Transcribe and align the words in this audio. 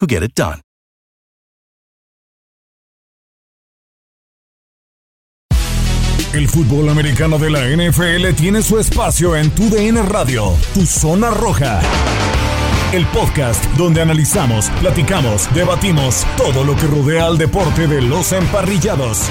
who 0.00 0.06
get 0.06 0.22
it 0.22 0.34
done. 0.34 0.60
El 6.34 6.46
fútbol 6.46 6.90
americano 6.90 7.38
de 7.38 7.50
la 7.50 7.60
NFL 7.66 8.34
tiene 8.36 8.62
su 8.62 8.78
espacio 8.78 9.34
en 9.34 9.50
Tu 9.54 9.70
DN 9.70 10.02
Radio, 10.02 10.54
Tu 10.74 10.84
Zona 10.84 11.30
Roja. 11.30 11.80
El 12.92 13.06
podcast 13.06 13.64
donde 13.76 14.02
analizamos, 14.02 14.68
platicamos, 14.80 15.52
debatimos 15.54 16.26
todo 16.36 16.64
lo 16.64 16.76
que 16.76 16.86
rodea 16.86 17.26
al 17.26 17.38
deporte 17.38 17.86
de 17.86 18.02
los 18.02 18.32
emparrillados. 18.32 19.30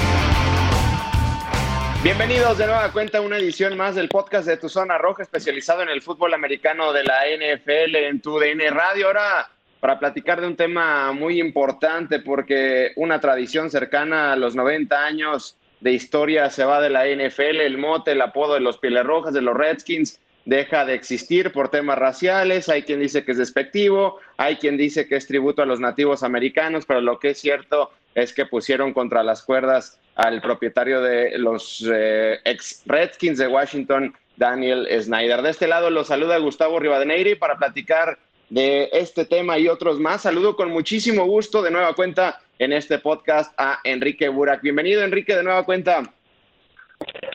Bienvenidos 2.02 2.58
de 2.58 2.66
nueva 2.66 2.92
cuenta 2.92 3.18
a 3.18 3.20
una 3.20 3.38
edición 3.38 3.76
más 3.76 3.94
del 3.94 4.08
podcast 4.08 4.46
de 4.46 4.56
Tu 4.56 4.68
Zona 4.68 4.98
Roja, 4.98 5.22
especializado 5.22 5.82
en 5.82 5.88
el 5.88 6.02
fútbol 6.02 6.34
americano 6.34 6.92
de 6.92 7.04
la 7.04 7.22
NFL 7.26 7.94
en 7.96 8.20
Tu 8.20 8.38
DN 8.38 8.70
Radio. 8.70 9.06
Ahora 9.06 9.48
para 9.80 9.98
platicar 9.98 10.40
de 10.40 10.46
un 10.46 10.56
tema 10.56 11.12
muy 11.12 11.40
importante 11.40 12.18
porque 12.20 12.92
una 12.96 13.20
tradición 13.20 13.70
cercana 13.70 14.32
a 14.32 14.36
los 14.36 14.54
90 14.54 15.04
años 15.04 15.56
de 15.80 15.92
historia 15.92 16.50
se 16.50 16.64
va 16.64 16.80
de 16.80 16.90
la 16.90 17.06
NFL, 17.06 17.60
el 17.60 17.78
mote, 17.78 18.12
el 18.12 18.20
apodo 18.20 18.54
de 18.54 18.60
los 18.60 18.78
Pieles 18.78 19.04
Rojas, 19.04 19.32
de 19.32 19.42
los 19.42 19.56
Redskins, 19.56 20.20
deja 20.44 20.84
de 20.84 20.94
existir 20.94 21.52
por 21.52 21.68
temas 21.68 21.98
raciales, 21.98 22.68
hay 22.68 22.82
quien 22.82 23.00
dice 23.00 23.22
que 23.22 23.32
es 23.32 23.38
despectivo, 23.38 24.18
hay 24.38 24.56
quien 24.56 24.76
dice 24.76 25.06
que 25.06 25.16
es 25.16 25.26
tributo 25.26 25.62
a 25.62 25.66
los 25.66 25.78
nativos 25.78 26.22
americanos, 26.22 26.86
pero 26.86 27.00
lo 27.00 27.18
que 27.18 27.30
es 27.30 27.38
cierto 27.38 27.90
es 28.14 28.32
que 28.32 28.46
pusieron 28.46 28.92
contra 28.92 29.22
las 29.22 29.42
cuerdas 29.42 30.00
al 30.14 30.40
propietario 30.40 31.02
de 31.02 31.38
los 31.38 31.86
eh, 31.92 32.38
ex 32.44 32.82
Redskins 32.86 33.38
de 33.38 33.46
Washington, 33.46 34.14
Daniel 34.36 34.88
Snyder. 35.00 35.42
De 35.42 35.50
este 35.50 35.68
lado 35.68 35.90
los 35.90 36.08
saluda 36.08 36.38
Gustavo 36.38 36.80
Rivadeneiri 36.80 37.34
para 37.34 37.58
platicar 37.58 38.18
de 38.50 38.88
este 38.92 39.24
tema 39.24 39.58
y 39.58 39.68
otros 39.68 39.98
más. 39.98 40.22
Saludo 40.22 40.56
con 40.56 40.70
muchísimo 40.70 41.26
gusto 41.26 41.62
de 41.62 41.70
nueva 41.70 41.94
cuenta 41.94 42.40
en 42.58 42.72
este 42.72 42.98
podcast 42.98 43.52
a 43.58 43.78
Enrique 43.84 44.28
Burak. 44.28 44.62
Bienvenido, 44.62 45.02
Enrique, 45.02 45.34
de 45.34 45.42
nueva 45.42 45.64
cuenta. 45.64 46.02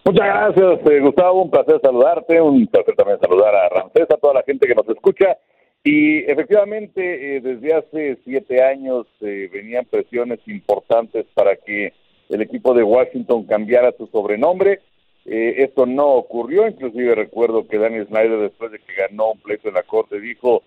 Muchas 0.06 0.26
gracias, 0.26 0.92
eh, 0.92 1.00
Gustavo. 1.00 1.44
Un 1.44 1.52
placer 1.52 1.80
saludarte. 1.82 2.42
Un 2.42 2.68
placer 2.68 2.96
también 2.96 3.20
saludar 3.20 3.56
a 3.56 3.70
Ramsés, 3.70 4.10
a 4.10 4.18
toda 4.18 4.34
la 4.34 4.44
gente 4.44 4.68
que 4.68 4.76
nos 4.76 4.88
escucha. 4.90 5.38
Y 5.84 6.20
efectivamente, 6.30 7.38
eh, 7.38 7.42
desde 7.42 7.74
hace 7.74 8.18
siete 8.24 8.64
años 8.64 9.06
eh, 9.22 9.50
venían 9.52 9.86
presiones 9.86 10.40
importantes 10.48 11.26
para 11.34 11.56
que 11.56 11.94
el 12.30 12.42
equipo 12.42 12.74
de 12.74 12.84
Washington 12.84 13.46
cambiara 13.46 13.94
su 13.98 14.08
sobrenombre. 14.08 14.80
esto 15.26 15.86
no 15.86 16.08
ocurrió, 16.16 16.68
inclusive 16.68 17.16
recuerdo 17.16 17.66
que 17.66 17.78
Daniel 17.78 18.08
Snyder, 18.08 18.40
después 18.40 18.72
de 18.72 18.80
que 18.80 18.94
ganó 18.94 19.32
un 19.32 19.40
pleito 19.40 19.70
en 19.70 19.76
la 19.76 19.84
corte, 19.84 20.20
dijo 20.20 20.64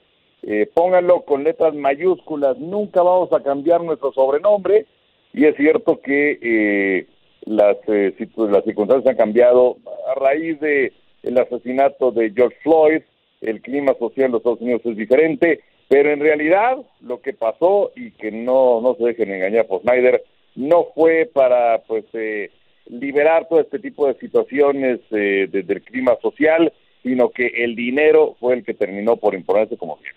eh, 0.46 0.70
pónganlo 0.72 1.22
con 1.22 1.44
letras 1.44 1.74
mayúsculas, 1.74 2.56
nunca 2.58 3.02
vamos 3.02 3.32
a 3.32 3.42
cambiar 3.42 3.82
nuestro 3.82 4.12
sobrenombre. 4.12 4.86
Y 5.34 5.44
es 5.44 5.56
cierto 5.56 6.00
que 6.00 6.38
eh, 6.40 7.06
las, 7.44 7.76
eh, 7.88 8.14
las 8.36 8.64
circunstancias 8.64 9.10
han 9.10 9.16
cambiado 9.16 9.76
a 10.08 10.14
raíz 10.18 10.58
de 10.60 10.92
el 11.22 11.38
asesinato 11.38 12.12
de 12.12 12.30
George 12.30 12.56
Floyd, 12.62 13.02
el 13.40 13.60
clima 13.60 13.94
social 13.98 14.26
en 14.26 14.32
los 14.32 14.40
Estados 14.40 14.60
Unidos 14.60 14.82
es 14.84 14.96
diferente, 14.96 15.60
pero 15.88 16.10
en 16.10 16.20
realidad 16.20 16.78
lo 17.00 17.20
que 17.20 17.32
pasó 17.32 17.92
y 17.96 18.12
que 18.12 18.30
no, 18.30 18.80
no 18.80 18.94
se 18.94 19.04
dejen 19.04 19.32
engañar 19.32 19.66
por 19.66 19.82
Snyder, 19.82 20.22
no 20.54 20.88
fue 20.94 21.28
para 21.32 21.82
pues 21.86 22.04
eh, 22.12 22.50
liberar 22.88 23.48
todo 23.48 23.60
este 23.60 23.78
tipo 23.78 24.06
de 24.06 24.14
situaciones 24.14 25.00
eh, 25.10 25.48
desde 25.50 25.74
el 25.74 25.82
clima 25.82 26.16
social, 26.22 26.72
sino 27.02 27.30
que 27.30 27.46
el 27.46 27.76
dinero 27.76 28.36
fue 28.40 28.54
el 28.54 28.64
que 28.64 28.74
terminó 28.74 29.16
por 29.16 29.34
imponerse 29.34 29.76
como 29.76 29.96
bien. 29.96 30.14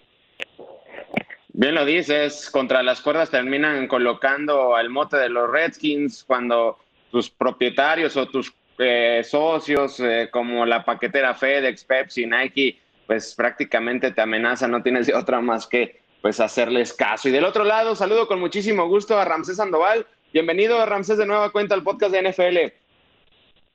Bien 1.52 1.74
lo 1.74 1.84
dices, 1.84 2.50
contra 2.52 2.84
las 2.84 3.02
cuerdas 3.02 3.32
terminan 3.32 3.88
colocando 3.88 4.76
al 4.76 4.90
mote 4.90 5.18
de 5.18 5.30
los 5.30 5.50
Redskins 5.50 6.24
cuando 6.24 6.78
tus 7.12 7.30
propietarios 7.30 8.16
o 8.18 8.28
tus 8.28 8.54
eh, 8.78 9.24
socios 9.26 10.00
eh, 10.00 10.30
como 10.32 10.66
la 10.66 10.86
paquetera 10.86 11.34
FedEx, 11.34 11.84
Pepsi, 11.84 12.26
Nike, 12.28 12.80
pues 13.08 13.34
prácticamente 13.36 14.12
te 14.12 14.22
amenazan, 14.22 14.72
no 14.72 14.84
tienes 14.84 15.14
otra 15.14 15.42
más 15.42 15.66
que 15.66 16.00
pues 16.22 16.40
hacerles 16.40 16.94
caso. 16.94 17.30
Y 17.30 17.32
del 17.32 17.46
otro 17.46 17.64
lado, 17.64 17.96
saludo 17.96 18.28
con 18.28 18.40
muchísimo 18.40 18.88
gusto 18.88 19.18
a 19.18 19.26
Ramsés 19.26 19.58
Sandoval. 19.58 20.06
Bienvenido, 20.32 20.86
Ramsés, 20.86 21.18
de 21.18 21.26
nueva 21.26 21.52
cuenta 21.52 21.74
al 21.74 21.84
podcast 21.84 22.14
de 22.14 22.30
NFL. 22.30 22.79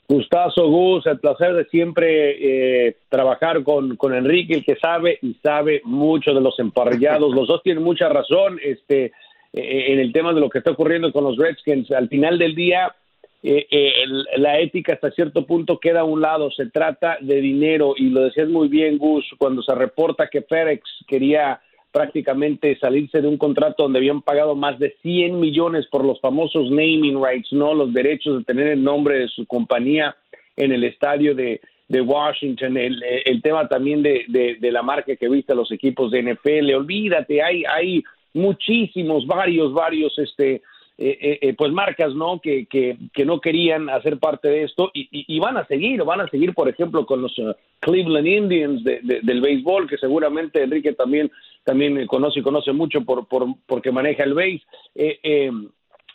Gustazo, 0.06 0.68
Gus, 0.68 1.06
el 1.06 1.18
placer 1.18 1.54
de 1.54 1.64
siempre 1.66 2.88
eh, 2.88 2.96
trabajar 3.08 3.62
con, 3.62 3.96
con, 3.96 4.14
Enrique, 4.14 4.54
el 4.54 4.64
que 4.64 4.76
sabe 4.76 5.18
y 5.22 5.34
sabe 5.42 5.80
mucho 5.84 6.34
de 6.34 6.42
los 6.42 6.58
emparrillados. 6.58 7.34
Los 7.34 7.48
dos 7.48 7.62
tienen 7.62 7.82
mucha 7.82 8.08
razón 8.08 8.58
este, 8.62 9.12
eh, 9.52 9.92
en 9.92 10.00
el 10.00 10.12
tema 10.12 10.34
de 10.34 10.40
lo 10.40 10.50
que 10.50 10.58
está 10.58 10.72
ocurriendo 10.72 11.10
con 11.10 11.24
los 11.24 11.38
Redskins. 11.38 11.90
Al 11.90 12.08
final 12.08 12.38
del 12.38 12.54
día, 12.54 12.94
eh, 13.42 14.04
la 14.36 14.58
ética 14.58 14.92
hasta 14.92 15.10
cierto 15.10 15.46
punto 15.46 15.78
queda 15.78 16.00
a 16.00 16.04
un 16.04 16.20
lado. 16.20 16.50
Se 16.50 16.66
trata 16.66 17.16
de 17.20 17.40
dinero 17.40 17.94
y 17.96 18.10
lo 18.10 18.24
decías 18.24 18.48
muy 18.48 18.68
bien, 18.68 18.98
Gus, 18.98 19.24
cuando 19.38 19.62
se 19.62 19.74
reporta 19.74 20.28
que 20.28 20.42
FedEx 20.42 20.82
quería 21.08 21.60
prácticamente 21.94 22.76
salirse 22.80 23.22
de 23.22 23.28
un 23.28 23.38
contrato 23.38 23.84
donde 23.84 24.00
habían 24.00 24.20
pagado 24.20 24.56
más 24.56 24.80
de 24.80 24.96
100 25.00 25.38
millones 25.38 25.86
por 25.86 26.04
los 26.04 26.20
famosos 26.20 26.68
naming 26.68 27.24
rights, 27.24 27.52
no 27.52 27.72
los 27.72 27.92
derechos 27.92 28.38
de 28.38 28.44
tener 28.44 28.66
el 28.66 28.82
nombre 28.82 29.20
de 29.20 29.28
su 29.28 29.46
compañía 29.46 30.16
en 30.56 30.72
el 30.72 30.82
estadio 30.82 31.36
de, 31.36 31.60
de 31.86 32.00
Washington, 32.00 32.76
el, 32.76 33.40
tema 33.44 33.68
también 33.68 34.02
de, 34.02 34.24
de, 34.28 34.72
la 34.72 34.82
marca 34.82 35.14
que 35.14 35.28
viste 35.28 35.52
a 35.52 35.56
los 35.56 35.70
equipos 35.70 36.10
de 36.10 36.34
NFL, 36.34 36.74
olvídate, 36.74 37.40
hay, 37.40 37.62
hay 37.64 38.02
muchísimos, 38.32 39.24
varios, 39.24 39.72
varios 39.72 40.18
este, 40.18 40.62
eh, 40.96 41.38
eh, 41.42 41.54
pues 41.58 41.72
marcas, 41.72 42.14
¿no? 42.14 42.40
Que, 42.40 42.66
que, 42.66 42.96
que, 43.12 43.24
no 43.24 43.40
querían 43.40 43.88
hacer 43.88 44.18
parte 44.18 44.46
de 44.46 44.62
esto 44.62 44.92
y, 44.94 45.08
y, 45.10 45.40
van 45.40 45.56
a 45.56 45.66
seguir, 45.66 46.04
van 46.04 46.20
a 46.20 46.28
seguir, 46.28 46.54
por 46.54 46.68
ejemplo, 46.68 47.04
con 47.04 47.20
los 47.20 47.36
uh, 47.38 47.52
Cleveland 47.80 48.28
Indians 48.28 48.84
del 48.84 49.40
béisbol, 49.40 49.88
que 49.88 49.98
seguramente 49.98 50.62
Enrique 50.62 50.92
también, 50.92 51.32
también 51.64 52.06
conoce 52.06 52.40
y 52.40 52.42
conoce 52.42 52.72
mucho 52.72 53.02
por, 53.04 53.26
por, 53.26 53.46
porque 53.66 53.90
maneja 53.90 54.24
el 54.24 54.34
béis. 54.34 54.62
Eh, 54.94 55.50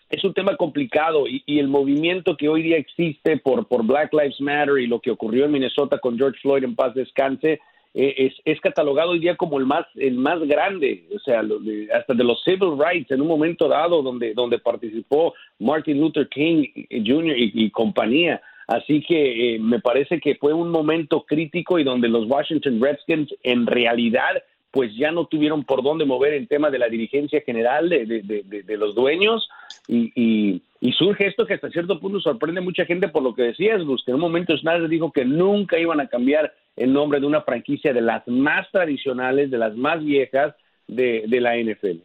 es 0.10 0.24
un 0.24 0.34
tema 0.34 0.56
complicado 0.56 1.28
y, 1.28 1.44
y, 1.46 1.60
el 1.60 1.68
movimiento 1.68 2.36
que 2.36 2.50
hoy 2.50 2.64
día 2.64 2.78
existe 2.78 3.38
por, 3.38 3.68
por 3.68 3.86
Black 3.86 4.12
Lives 4.14 4.42
Matter 4.42 4.80
y 4.80 4.88
lo 4.88 5.00
que 5.00 5.12
ocurrió 5.12 5.46
en 5.46 5.52
Minnesota 5.52 6.00
con 6.00 6.18
George 6.18 6.40
Floyd 6.42 6.64
en 6.64 6.76
paz 6.76 6.96
descanse, 6.96 7.60
eh, 7.96 8.32
es, 8.46 8.62
catalogado 8.62 9.12
hoy 9.12 9.20
día 9.20 9.36
como 9.36 9.58
el 9.58 9.66
más 9.66 9.86
el 9.96 10.16
más 10.16 10.40
grande, 10.42 11.06
o 11.16 11.20
sea, 11.20 11.42
hasta 11.96 12.14
de 12.14 12.24
los 12.24 12.44
civil 12.44 12.78
rights 12.78 13.10
en 13.10 13.22
un 13.22 13.28
momento 13.28 13.68
dado 13.68 14.04
donde 14.04 14.36
donde 14.36 14.60
participó 14.60 15.34
Martin 15.58 16.00
Luther 16.00 16.30
King 16.30 16.68
Jr. 16.92 17.36
y, 17.36 17.70
compañía. 17.72 18.42
Así 18.68 19.02
que 19.02 19.56
eh, 19.56 19.60
me 19.60 19.80
parece 19.80 20.20
que 20.20 20.36
fue 20.36 20.54
un 20.54 20.70
momento 20.70 21.26
crítico 21.28 21.80
y 21.80 21.84
donde 21.84 22.08
los 22.08 22.30
Washington 22.30 22.80
Redskins 22.80 23.34
en 23.42 23.66
realidad 23.66 24.44
pues 24.72 24.96
ya 24.96 25.12
no 25.12 25.26
tuvieron 25.26 25.64
por 25.64 25.82
dónde 25.82 26.06
mover 26.06 26.34
el 26.34 26.48
tema 26.48 26.70
de 26.70 26.80
la 26.80 26.90
dirigencia 26.90 27.42
general 27.42 27.90
de, 27.90 28.06
de, 28.06 28.78
los 28.78 28.94
dueños 28.94 29.50
y, 29.88 30.12
y, 30.82 30.92
surge 30.94 31.28
esto 31.28 31.46
que 31.46 31.56
hasta 31.56 31.70
cierto 31.70 32.00
punto 32.00 32.20
sorprende 32.20 32.60
a 32.60 32.64
mucha 32.64 32.86
gente 32.86 33.08
por 33.08 33.24
lo 33.24 33.34
que 33.34 33.44
decías, 33.44 33.84
Gus, 33.84 34.04
que 34.04 34.12
en 34.12 34.16
un 34.16 34.22
momento 34.22 34.58
Snyder 34.58 34.88
dijo 34.88 35.12
que 35.12 35.26
nunca 35.26 35.80
iban 35.80 36.00
a 36.00 36.08
cambiar 36.08 36.54
el 36.76 36.94
nombre 36.94 37.20
de 37.20 37.26
una 37.26 37.42
franquicia 37.42 37.94
de 37.94 38.02
las 38.02 38.28
más 38.28 38.70
tradicionales, 38.72 39.50
de 39.50 39.58
las 39.58 39.76
más 39.76 40.04
viejas 40.04 40.54
de, 40.88 41.24
de 41.28 41.42
la 41.42 41.58
NFL. 41.58 42.02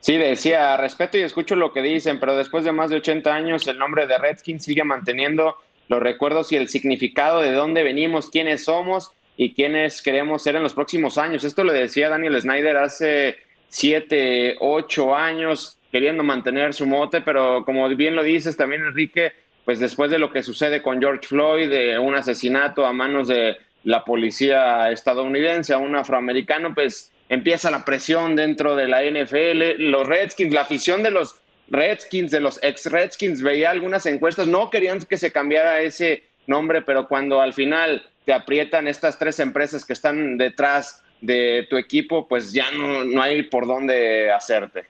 Sí, 0.00 0.16
decía, 0.18 0.76
respeto 0.76 1.18
y 1.18 1.22
escucho 1.22 1.56
lo 1.56 1.72
que 1.72 1.82
dicen, 1.82 2.20
pero 2.20 2.36
después 2.36 2.64
de 2.64 2.72
más 2.72 2.90
de 2.90 2.96
80 2.96 3.34
años 3.34 3.66
el 3.66 3.78
nombre 3.78 4.06
de 4.06 4.18
Redskins 4.18 4.64
sigue 4.64 4.84
manteniendo 4.84 5.56
los 5.88 6.00
recuerdos 6.00 6.52
y 6.52 6.56
el 6.56 6.68
significado 6.68 7.40
de 7.40 7.52
dónde 7.52 7.82
venimos, 7.82 8.30
quiénes 8.30 8.64
somos 8.64 9.12
y 9.36 9.54
quiénes 9.54 10.02
queremos 10.02 10.42
ser 10.42 10.56
en 10.56 10.62
los 10.62 10.74
próximos 10.74 11.18
años. 11.18 11.44
Esto 11.44 11.64
lo 11.64 11.72
decía 11.72 12.08
Daniel 12.08 12.40
Snyder 12.40 12.76
hace 12.76 13.36
siete, 13.68 14.56
ocho 14.60 15.14
años, 15.14 15.78
queriendo 15.92 16.22
mantener 16.22 16.72
su 16.74 16.86
mote, 16.86 17.20
pero 17.20 17.64
como 17.64 17.88
bien 17.90 18.16
lo 18.16 18.22
dices 18.22 18.56
también, 18.56 18.82
Enrique, 18.82 19.32
pues 19.64 19.78
después 19.78 20.10
de 20.10 20.18
lo 20.18 20.30
que 20.30 20.42
sucede 20.42 20.80
con 20.80 21.00
George 21.00 21.26
Floyd, 21.26 21.68
de 21.68 21.98
un 21.98 22.14
asesinato 22.14 22.86
a 22.86 22.92
manos 22.92 23.28
de 23.28 23.56
la 23.84 24.04
policía 24.04 24.90
estadounidense 24.90 25.74
a 25.74 25.78
un 25.78 25.94
afroamericano, 25.96 26.74
pues 26.74 27.12
empieza 27.28 27.70
la 27.70 27.84
presión 27.84 28.36
dentro 28.36 28.76
de 28.76 28.88
la 28.88 29.02
NFL. 29.02 29.82
Los 29.90 30.06
Redskins, 30.06 30.54
la 30.54 30.62
afición 30.62 31.02
de 31.02 31.10
los 31.10 31.36
Redskins, 31.68 32.30
de 32.30 32.40
los 32.40 32.58
ex 32.62 32.86
Redskins, 32.86 33.42
veía 33.42 33.70
algunas 33.70 34.06
encuestas, 34.06 34.46
no 34.46 34.70
querían 34.70 35.00
que 35.00 35.16
se 35.16 35.32
cambiara 35.32 35.80
ese 35.80 36.24
nombre, 36.46 36.82
pero 36.82 37.08
cuando 37.08 37.40
al 37.40 37.52
final 37.52 38.08
te 38.26 38.34
aprietan 38.34 38.88
estas 38.88 39.18
tres 39.18 39.40
empresas 39.40 39.86
que 39.86 39.94
están 39.94 40.36
detrás 40.36 41.02
de 41.22 41.66
tu 41.70 41.78
equipo, 41.78 42.28
pues 42.28 42.52
ya 42.52 42.70
no, 42.72 43.04
no 43.04 43.22
hay 43.22 43.44
por 43.44 43.66
dónde 43.66 44.30
hacerte. 44.30 44.84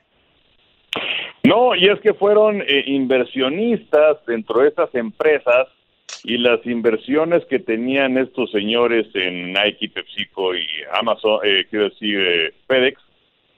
No, 1.45 1.77
y 1.77 1.89
es 1.89 2.01
que 2.01 2.15
fueron 2.15 2.63
eh, 2.63 2.83
inversionistas 2.87 4.25
dentro 4.27 4.63
de 4.63 4.69
estas 4.69 4.93
empresas 4.95 5.69
y 6.25 6.39
las 6.39 6.65
inversiones 6.67 7.45
que 7.45 7.59
tenían 7.59 8.19
estos 8.19 8.51
señores 8.51 9.07
en 9.15 9.53
Nike, 9.53 9.91
PepsiCo 9.91 10.57
y 10.57 10.67
Amazon, 10.93 11.41
eh, 11.45 11.67
quiero 11.71 11.91
decir 11.91 12.19
eh, 12.19 12.55
FedEx, 12.67 13.01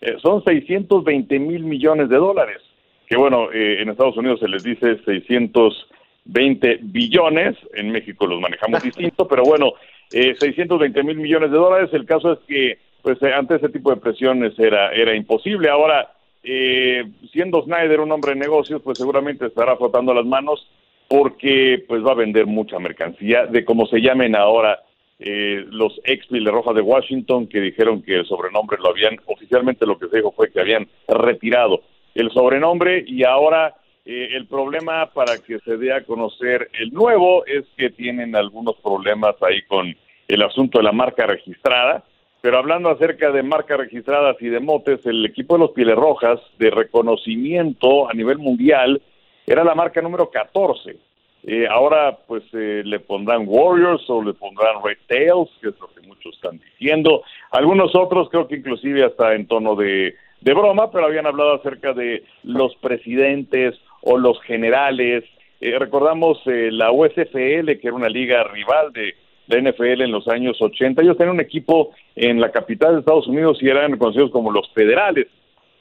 eh, 0.01 0.17
son 0.21 0.45
620 0.45 1.39
mil 1.39 1.65
millones 1.65 2.09
de 2.09 2.17
dólares. 2.17 2.61
Que 3.07 3.17
bueno, 3.17 3.49
en 3.51 3.89
Estados 3.89 4.19
Unidos 4.19 4.39
se 4.41 4.49
les 4.49 4.63
dice 4.63 4.99
600 5.03 5.89
20 6.29 6.81
billones, 6.83 7.57
en 7.75 7.91
México 7.91 8.27
los 8.27 8.41
manejamos 8.41 8.83
distinto, 8.85 9.27
pero 9.27 9.43
bueno, 9.43 9.73
eh, 10.13 10.35
620 10.39 11.03
mil 11.03 11.17
millones 11.17 11.51
de 11.51 11.57
dólares, 11.57 11.91
el 11.93 12.07
caso 12.07 12.33
es 12.33 12.39
que 12.47 12.79
pues 13.03 13.21
eh, 13.23 13.33
ante 13.33 13.57
ese 13.57 13.69
tipo 13.69 13.91
de 13.91 13.97
presiones 13.97 14.59
era, 14.59 14.91
era 14.93 15.15
imposible. 15.15 15.69
Ahora, 15.71 16.13
eh, 16.43 17.05
siendo 17.33 17.63
Snyder 17.63 18.01
un 18.01 18.13
hombre 18.13 18.33
de 18.33 18.41
negocios, 18.41 18.83
pues 18.83 18.99
seguramente 18.99 19.47
estará 19.47 19.77
frotando 19.77 20.13
las 20.15 20.27
manos 20.27 20.69
porque 21.09 21.85
pues 21.89 22.05
va 22.05 22.13
a 22.13 22.17
vender 22.17 22.47
mucha 22.47 22.79
mercancía 22.79 23.47
de 23.47 23.65
como 23.65 23.87
se 23.87 24.01
llamen 24.01 24.37
ahora 24.37 24.81
eh, 25.19 25.65
los 25.71 25.99
ex 26.05 26.27
Rojas 26.45 26.75
de 26.75 26.83
Washington 26.83 27.47
que 27.47 27.61
dijeron 27.61 28.03
que 28.03 28.17
el 28.17 28.27
sobrenombre 28.27 28.79
lo 28.79 28.91
habían, 28.91 29.17
oficialmente 29.27 29.87
lo 29.87 29.99
que 29.99 30.09
se 30.09 30.19
dijo 30.19 30.33
fue 30.33 30.51
que 30.51 30.61
habían 30.61 30.87
retirado 31.09 31.83
el 32.15 32.31
sobrenombre 32.31 33.05
y 33.07 33.25
ahora 33.25 33.75
eh, 34.11 34.35
el 34.37 34.47
problema 34.47 35.11
para 35.13 35.37
que 35.37 35.59
se 35.59 35.77
dé 35.77 35.93
a 35.93 36.03
conocer 36.03 36.71
el 36.81 36.95
nuevo 36.95 37.45
es 37.45 37.67
que 37.77 37.91
tienen 37.91 38.35
algunos 38.35 38.77
problemas 38.77 39.35
ahí 39.43 39.61
con 39.69 39.95
el 40.27 40.43
asunto 40.43 40.79
de 40.79 40.85
la 40.85 40.93
marca 40.93 41.27
registrada. 41.27 42.05
Pero 42.41 42.57
hablando 42.57 42.89
acerca 42.89 43.31
de 43.31 43.43
marcas 43.43 43.77
registradas 43.77 44.37
y 44.41 44.49
de 44.49 44.61
motes, 44.61 45.05
el 45.05 45.27
equipo 45.27 45.55
de 45.55 45.61
los 45.61 45.73
Pieles 45.73 45.97
Rojas 45.97 46.41
de 46.59 46.71
reconocimiento 46.71 48.09
a 48.09 48.15
nivel 48.15 48.39
mundial 48.39 49.03
era 49.47 49.63
la 49.63 49.75
marca 49.75 50.01
número 50.01 50.31
14. 50.31 50.97
Eh, 51.43 51.67
ahora 51.69 52.17
pues 52.27 52.45
eh, 52.55 52.81
le 52.87 53.01
pondrán 53.01 53.45
Warriors 53.47 54.09
o 54.09 54.23
le 54.23 54.33
pondrán 54.33 54.83
Red 54.83 54.99
Tails, 55.07 55.51
que 55.61 55.69
es 55.69 55.79
lo 55.79 55.89
que 55.89 56.07
muchos 56.07 56.35
están 56.35 56.59
diciendo. 56.59 57.25
Algunos 57.51 57.95
otros 57.95 58.31
creo 58.31 58.49
que 58.49 58.57
inclusive 58.57 59.05
hasta 59.05 59.35
en 59.35 59.47
tono 59.47 59.77
de, 59.77 60.15
de 60.41 60.55
broma, 60.55 60.91
pero 60.91 61.05
habían 61.05 61.27
hablado 61.27 61.57
acerca 61.57 61.93
de 61.93 62.25
los 62.43 62.75
presidentes 62.77 63.79
o 64.03 64.19
los 64.19 64.41
generales. 64.43 65.25
Eh, 65.61 65.79
recordamos 65.79 66.39
eh, 66.47 66.71
la 66.71 66.93
USFL, 66.93 67.79
que 67.79 67.81
era 67.83 67.95
una 67.95 68.09
liga 68.09 68.45
rival 68.45 68.93
de 68.93 69.15
la 69.49 69.71
NFL 69.71 70.03
en 70.03 70.13
los 70.13 70.29
años 70.29 70.61
80. 70.61 71.03
Ellos 71.03 71.17
tenían 71.17 71.35
un 71.35 71.41
equipo 71.41 71.91
en 72.15 72.41
la 72.41 72.51
capital 72.51 72.95
de 72.95 73.01
Estados 73.01 73.27
Unidos 73.27 73.59
y 73.61 73.69
eran 73.69 73.97
conocidos 73.97 74.31
como 74.31 74.53
los 74.53 74.71
federales. 74.73 75.27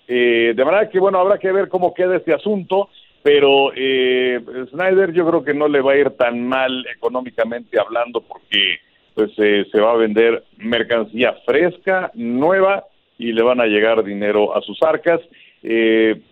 Eh, 0.08 0.54
de 0.56 0.66
manera 0.66 0.90
que, 0.90 1.00
bueno, 1.00 1.20
habrá 1.20 1.38
que 1.38 1.52
ver 1.52 1.68
cómo 1.68 1.94
queda 1.94 2.16
este 2.16 2.34
asunto, 2.34 2.90
pero 3.22 3.72
Snyder 3.74 5.12
yo 5.12 5.28
creo 5.28 5.44
que 5.44 5.54
no 5.54 5.68
le 5.68 5.82
va 5.82 5.92
a 5.94 5.98
ir 5.98 6.12
tan 6.12 6.48
mal 6.48 6.86
económicamente 6.88 7.78
hablando 7.78 8.22
porque 8.22 8.80
pues 9.14 9.32
se 9.36 9.82
va 9.82 9.92
a 9.92 9.98
vender 9.98 10.44
mercancía 10.58 11.34
fresca, 11.46 12.10
nueva 12.14 12.86
y 13.18 13.34
le 13.34 13.42
van 13.42 13.60
a 13.60 13.66
llegar 13.66 14.04
dinero 14.04 14.56
a 14.56 14.62
sus 14.62 14.82
arcas. 14.82 15.20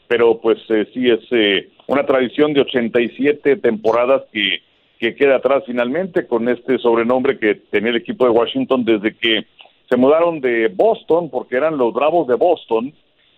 pero 0.07 0.39
pues 0.39 0.59
sí 0.93 1.09
es 1.09 1.19
una 1.87 2.05
tradición 2.05 2.53
de 2.53 2.61
87 2.61 3.57
temporadas 3.57 4.23
que, 4.31 4.61
que 4.99 5.15
queda 5.15 5.37
atrás 5.37 5.63
finalmente 5.65 6.25
con 6.27 6.49
este 6.49 6.77
sobrenombre 6.79 7.37
que 7.37 7.55
tenía 7.55 7.91
el 7.91 7.97
equipo 7.97 8.25
de 8.25 8.31
Washington 8.31 8.85
desde 8.85 9.15
que 9.15 9.45
se 9.89 9.97
mudaron 9.97 10.41
de 10.41 10.67
Boston, 10.67 11.29
porque 11.29 11.57
eran 11.57 11.77
los 11.77 11.93
Bravos 11.93 12.27
de 12.27 12.35
Boston, 12.35 12.93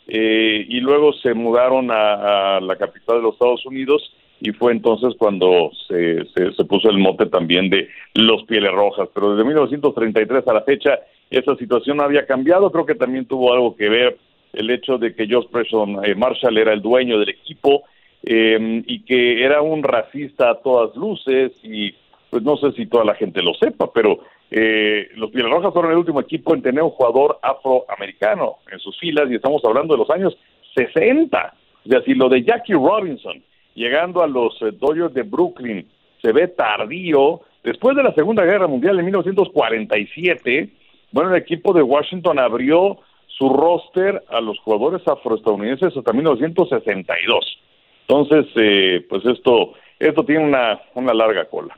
eh, 0.08 0.66
y 0.70 0.80
luego 0.80 1.12
se 1.13 1.34
mudaron 1.34 1.89
a, 1.92 2.60
la 2.62 2.75
capital 2.77 3.18
de 3.18 3.24
los 3.24 3.34
Estados 3.34 3.66
Unidos 3.66 4.13
y 4.39 4.51
fue 4.51 4.72
entonces 4.72 5.16
cuando 5.18 5.72
se, 5.88 6.24
se, 6.34 6.63
puso 6.63 6.89
el 6.89 7.00
mote 7.00 7.25
también 7.25 7.70
de 7.70 7.89
los 8.13 8.44
Pieles 8.44 8.72
Rojas. 8.72 9.10
Pero 9.13 9.32
desde 9.32 9.44
1933 9.44 10.48
a 10.48 10.54
la 10.54 10.62
fecha 10.62 11.00
esa 11.30 11.56
situación 11.56 11.98
no 11.98 12.04
había 12.04 12.25
cambiado. 12.25 12.72
Creo 12.72 12.86
que 12.86 12.96
también 12.96 13.25
tuvo 13.25 13.51
algo 13.51 13.75
que 13.75 13.89
ver 13.89 14.18
el 14.54 14.70
hecho 14.70 14.98
de 14.98 15.13
que 15.13 15.27
Josh 15.30 15.48
Preston 15.51 16.06
eh, 16.06 16.16
Marshall 16.16 16.58
era 16.58 16.72
el 16.72 16.82
dueño 16.82 17.20
del 17.20 17.30
equipo 17.30 17.84
eh, 18.29 18.84
y 18.86 19.05
que 19.05 19.41
era 19.46 19.62
un 19.62 19.84
racista 19.84 20.50
a 20.50 20.55
todas 20.55 20.93
luces 20.98 21.53
y 21.63 21.96
pues 22.29 22.43
no 22.43 22.57
sé 22.57 22.74
si 22.74 22.86
toda 22.86 23.05
la 23.05 23.15
gente 23.15 23.41
lo 23.41 23.53
sepa, 23.53 23.89
pero 23.93 24.19
eh, 24.51 25.07
los 25.15 25.31
Pieles 25.31 25.50
Rojas 25.50 25.72
fueron 25.72 25.91
el 25.91 25.98
último 25.98 26.19
equipo 26.19 26.53
en 26.53 26.62
tener 26.62 26.84
un 26.84 26.89
jugador 26.89 27.39
afroamericano 27.41 28.57
en 28.69 28.79
sus 28.79 29.00
filas 29.00 29.31
y 29.31 29.36
estamos 29.36 29.63
hablando 29.63 29.93
de 29.93 30.00
los 30.00 30.10
años 30.10 30.38
60. 30.75 31.53
O 31.86 31.89
sea, 31.89 32.01
si 32.01 32.15
lo 32.15 32.27
de 32.27 32.43
Jackie 32.43 32.74
Robinson 32.74 33.41
llegando 33.75 34.22
a 34.22 34.27
los 34.27 34.62
eh, 34.62 34.72
Dodgers 34.74 35.13
de 35.13 35.24
Brooklyn 35.24 35.88
se 36.22 36.34
ve 36.34 36.50
tardío, 36.50 37.39
después 37.63 37.96
de 37.96 38.03
la 38.03 38.13
Segunda 38.13 38.43
Guerra 38.43 38.67
Mundial 38.67 39.00
en 39.00 39.05
1947, 39.05 40.69
bueno, 41.13 41.34
el 41.34 41.41
equipo 41.41 41.72
de 41.72 41.81
Washington 41.81 42.39
abrió 42.39 42.98
su 43.27 43.48
roster 43.48 44.22
a 44.29 44.41
los 44.41 44.60
jugadores 44.60 45.07
afroestadounidenses 45.07 45.96
hasta 45.96 46.12
1962. 46.12 47.60
Entonces, 48.08 48.46
eh, 48.56 49.06
pues 49.10 49.26
esto, 49.26 49.74
esto 50.00 50.24
tiene 50.24 50.46
una, 50.46 50.80
una 50.96 51.14
larga 51.14 51.46
cola. 51.46 51.78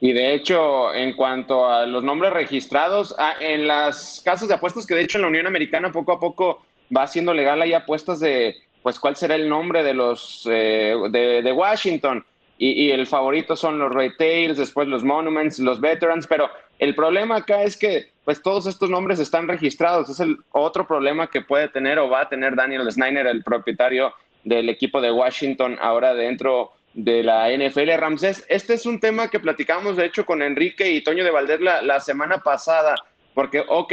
Y 0.00 0.12
de 0.12 0.34
hecho, 0.34 0.94
en 0.94 1.14
cuanto 1.14 1.68
a 1.68 1.86
los 1.86 2.02
nombres 2.02 2.32
registrados, 2.32 3.14
ah, 3.18 3.34
en 3.40 3.66
las 3.66 4.22
casas 4.24 4.48
de 4.48 4.54
apuestas, 4.54 4.86
que 4.86 4.94
de 4.94 5.02
hecho 5.02 5.18
en 5.18 5.22
la 5.22 5.28
Unión 5.28 5.46
Americana 5.46 5.92
poco 5.92 6.12
a 6.12 6.20
poco 6.20 6.64
va 6.94 7.02
haciendo 7.02 7.34
legal, 7.34 7.60
hay 7.60 7.74
apuestas 7.74 8.20
de, 8.20 8.54
pues, 8.82 8.98
cuál 8.98 9.16
será 9.16 9.34
el 9.34 9.48
nombre 9.48 9.82
de 9.82 9.94
los 9.94 10.46
eh, 10.50 10.94
de, 11.10 11.52
Washington. 11.52 12.24
Y, 12.58 12.90
el 12.90 13.06
favorito 13.06 13.54
son 13.54 13.78
los 13.78 13.92
Retails, 13.92 14.56
después 14.56 14.88
los 14.88 15.04
Monuments, 15.04 15.58
los 15.58 15.78
Veterans, 15.78 16.26
pero 16.26 16.48
el 16.78 16.94
problema 16.94 17.36
acá 17.36 17.62
es 17.62 17.76
que, 17.76 18.12
pues, 18.24 18.40
todos 18.40 18.66
estos 18.66 18.88
nombres 18.88 19.18
están 19.18 19.46
registrados. 19.46 20.08
Es 20.08 20.20
el 20.20 20.38
otro 20.52 20.86
problema 20.86 21.26
que 21.26 21.42
puede 21.42 21.68
tener 21.68 21.98
o 21.98 22.08
va 22.08 22.22
a 22.22 22.28
tener 22.30 22.56
Daniel 22.56 22.90
Snyder, 22.90 23.26
el 23.26 23.44
propietario 23.44 24.14
del 24.46 24.68
equipo 24.68 25.00
de 25.00 25.10
Washington 25.10 25.76
ahora 25.80 26.14
dentro 26.14 26.72
de 26.94 27.24
la 27.24 27.50
NFL. 27.50 27.90
Ramsés, 27.98 28.46
este 28.48 28.74
es 28.74 28.86
un 28.86 29.00
tema 29.00 29.28
que 29.28 29.40
platicamos 29.40 29.96
de 29.96 30.06
hecho 30.06 30.24
con 30.24 30.40
Enrique 30.40 30.88
y 30.88 31.02
Toño 31.02 31.24
de 31.24 31.32
Valdés 31.32 31.60
la, 31.60 32.00
semana 32.00 32.38
pasada, 32.38 32.94
porque, 33.34 33.64
ok, 33.66 33.92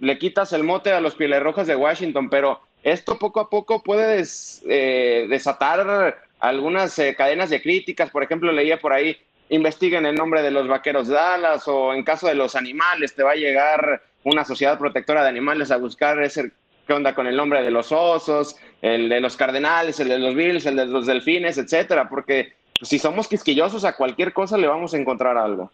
le 0.00 0.18
quitas 0.18 0.52
el 0.52 0.64
mote 0.64 0.90
a 0.90 1.00
los 1.00 1.14
Pieles 1.14 1.40
Rojas 1.40 1.68
de 1.68 1.76
Washington, 1.76 2.28
pero 2.28 2.60
esto 2.82 3.16
poco 3.16 3.38
a 3.38 3.48
poco 3.48 3.80
puede 3.82 4.24
eh, 4.68 5.26
desatar 5.30 6.18
algunas 6.40 6.98
eh, 6.98 7.14
cadenas 7.16 7.48
de 7.48 7.62
críticas. 7.62 8.10
Por 8.10 8.24
ejemplo, 8.24 8.50
leía 8.50 8.80
por 8.80 8.92
ahí, 8.92 9.16
investiguen 9.50 10.04
el 10.04 10.16
nombre 10.16 10.42
de 10.42 10.50
los 10.50 10.66
vaqueros 10.66 11.06
Dallas 11.06 11.68
o 11.68 11.94
en 11.94 12.02
caso 12.02 12.26
de 12.26 12.34
los 12.34 12.56
animales, 12.56 13.14
te 13.14 13.22
va 13.22 13.32
a 13.32 13.36
llegar 13.36 14.02
una 14.24 14.44
sociedad 14.44 14.78
protectora 14.78 15.22
de 15.22 15.28
animales 15.28 15.70
a 15.70 15.76
buscar 15.76 16.20
ese, 16.22 16.50
qué 16.86 16.92
onda 16.92 17.14
con 17.14 17.26
el 17.26 17.36
nombre 17.36 17.62
de 17.62 17.70
los 17.70 17.92
osos, 17.92 18.56
el 18.80 19.08
de 19.08 19.20
los 19.20 19.36
cardenales, 19.36 20.00
el 20.00 20.08
de 20.08 20.18
los 20.18 20.34
bills, 20.34 20.66
el 20.66 20.76
de 20.76 20.86
los 20.86 21.06
delfines, 21.06 21.58
etcétera, 21.58 22.08
porque 22.08 22.54
si 22.82 22.98
somos 22.98 23.28
quisquillosos 23.28 23.84
a 23.84 23.96
cualquier 23.96 24.32
cosa 24.32 24.58
le 24.58 24.66
vamos 24.66 24.94
a 24.94 24.98
encontrar 24.98 25.36
algo. 25.36 25.70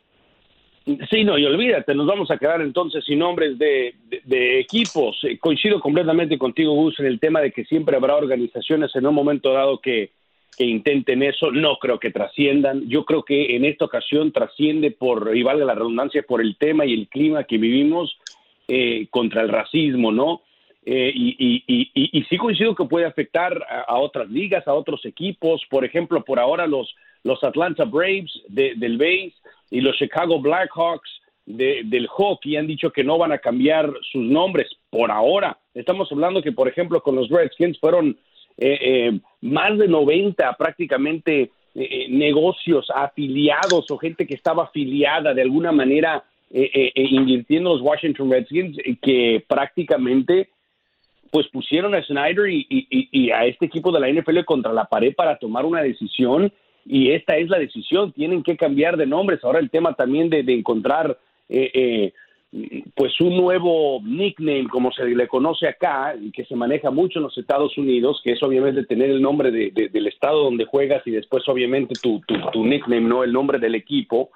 Sí, 1.10 1.22
no, 1.22 1.36
y 1.36 1.44
olvídate, 1.44 1.94
nos 1.94 2.06
vamos 2.06 2.30
a 2.30 2.38
quedar 2.38 2.62
entonces 2.62 3.04
sin 3.04 3.18
nombres 3.18 3.58
de, 3.58 3.94
equipos. 4.58 5.18
Eh, 5.24 5.38
coincido 5.38 5.80
completamente 5.80 6.38
contigo, 6.38 6.72
Gus, 6.72 6.98
en 7.00 7.06
el 7.06 7.20
tema 7.20 7.40
de 7.40 7.52
que 7.52 7.64
siempre 7.66 7.96
habrá 7.96 8.16
organizaciones 8.16 8.94
en 8.96 9.06
un 9.06 9.14
momento 9.14 9.52
dado 9.52 9.80
que, 9.80 10.12
que 10.56 10.64
intenten 10.64 11.22
eso. 11.22 11.50
No 11.52 11.76
creo 11.76 11.98
que 11.98 12.10
trasciendan. 12.10 12.88
Yo 12.88 13.04
creo 13.04 13.22
que 13.22 13.54
en 13.54 13.66
esta 13.66 13.84
ocasión 13.84 14.32
trasciende 14.32 14.90
por, 14.90 15.36
y 15.36 15.42
valga 15.42 15.66
la 15.66 15.74
redundancia, 15.74 16.22
por 16.22 16.40
el 16.40 16.56
tema 16.56 16.86
y 16.86 16.94
el 16.94 17.08
clima 17.08 17.44
que 17.44 17.58
vivimos 17.58 18.16
eh, 18.66 19.08
contra 19.10 19.42
el 19.42 19.50
racismo, 19.50 20.10
¿no? 20.10 20.40
Eh, 20.90 21.12
y, 21.14 21.62
y, 21.66 22.22
sí 22.30 22.38
coincido 22.38 22.74
que 22.74 22.86
puede 22.86 23.04
afectar 23.04 23.62
a, 23.86 23.98
otras 23.98 24.30
ligas, 24.30 24.66
a 24.66 24.72
otros 24.72 25.04
equipos. 25.04 25.60
Por 25.68 25.84
ejemplo, 25.84 26.24
por 26.24 26.40
ahora 26.40 26.66
los, 26.66 26.94
los 27.24 27.44
Atlanta 27.44 27.84
Braves 27.84 28.32
del 28.48 28.96
base 28.96 29.34
y 29.70 29.82
los 29.82 29.98
Chicago 29.98 30.40
Blackhawks 30.40 31.10
del 31.44 32.06
hockey 32.06 32.56
han 32.56 32.66
dicho 32.66 32.90
que 32.90 33.04
no 33.04 33.18
van 33.18 33.32
a 33.32 33.38
cambiar 33.38 33.92
sus 34.10 34.22
nombres 34.22 34.70
por 34.88 35.10
ahora. 35.10 35.58
Estamos 35.74 36.10
hablando 36.10 36.40
que, 36.40 36.52
por 36.52 36.68
ejemplo, 36.68 37.02
con 37.02 37.16
los 37.16 37.28
Redskins 37.28 37.78
fueron 37.78 38.16
eh, 38.56 38.78
eh, 38.80 39.20
más 39.42 39.76
de 39.76 39.88
90 39.88 40.54
prácticamente 40.54 41.50
negocios 42.08 42.90
afiliados 42.92 43.90
o 43.90 43.98
gente 43.98 44.26
que 44.26 44.34
estaba 44.34 44.64
afiliada 44.64 45.34
de 45.34 45.42
alguna 45.42 45.70
manera 45.70 46.24
invirtiendo 46.50 47.74
los 47.74 47.82
Washington 47.82 48.32
Redskins 48.32 48.76
que 49.02 49.44
prácticamente 49.46 50.48
pues 51.30 51.46
pusieron 51.48 51.94
a 51.94 52.02
Snyder 52.02 52.48
y, 52.48 53.30
a 53.30 53.44
este 53.46 53.66
equipo 53.66 53.92
de 53.92 54.00
la 54.00 54.08
NFL 54.08 54.44
contra 54.44 54.72
la 54.72 54.86
pared 54.86 55.14
para 55.14 55.38
tomar 55.38 55.64
una 55.64 55.82
decisión 55.82 56.52
y 56.86 57.10
esta 57.10 57.36
es 57.36 57.48
la 57.48 57.58
decisión, 57.58 58.12
tienen 58.12 58.42
que 58.42 58.56
cambiar 58.56 58.96
de 58.96 59.06
nombres. 59.06 59.44
Ahora 59.44 59.58
el 59.58 59.70
tema 59.70 59.94
también 59.94 60.30
de, 60.30 60.40
encontrar 60.48 61.18
eh, 61.48 61.70
eh, 61.74 62.12
pues 62.94 63.20
un 63.20 63.36
nuevo 63.36 64.00
nickname, 64.02 64.68
como 64.68 64.90
se 64.92 65.04
le 65.04 65.28
conoce 65.28 65.68
acá, 65.68 66.14
y 66.18 66.30
que 66.30 66.46
se 66.46 66.56
maneja 66.56 66.90
mucho 66.90 67.18
en 67.18 67.24
los 67.24 67.36
Estados 67.36 67.76
Unidos, 67.76 68.20
que 68.24 68.32
es 68.32 68.42
obviamente 68.42 68.84
tener 68.84 69.10
el 69.10 69.20
nombre 69.20 69.50
del 69.50 70.06
estado 70.06 70.44
donde 70.44 70.64
juegas 70.64 71.06
y 71.06 71.10
después 71.10 71.46
obviamente 71.46 71.94
tu, 72.02 72.22
tu, 72.52 72.64
nickname, 72.64 73.02
no 73.02 73.22
el 73.22 73.32
nombre 73.32 73.58
del 73.58 73.74
equipo, 73.74 74.30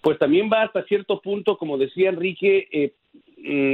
pues 0.00 0.18
también 0.18 0.48
va 0.50 0.62
hasta 0.62 0.82
cierto 0.84 1.20
punto, 1.20 1.58
como 1.58 1.76
decía 1.76 2.08
Enrique, 2.08 2.68
eh, 2.72 2.92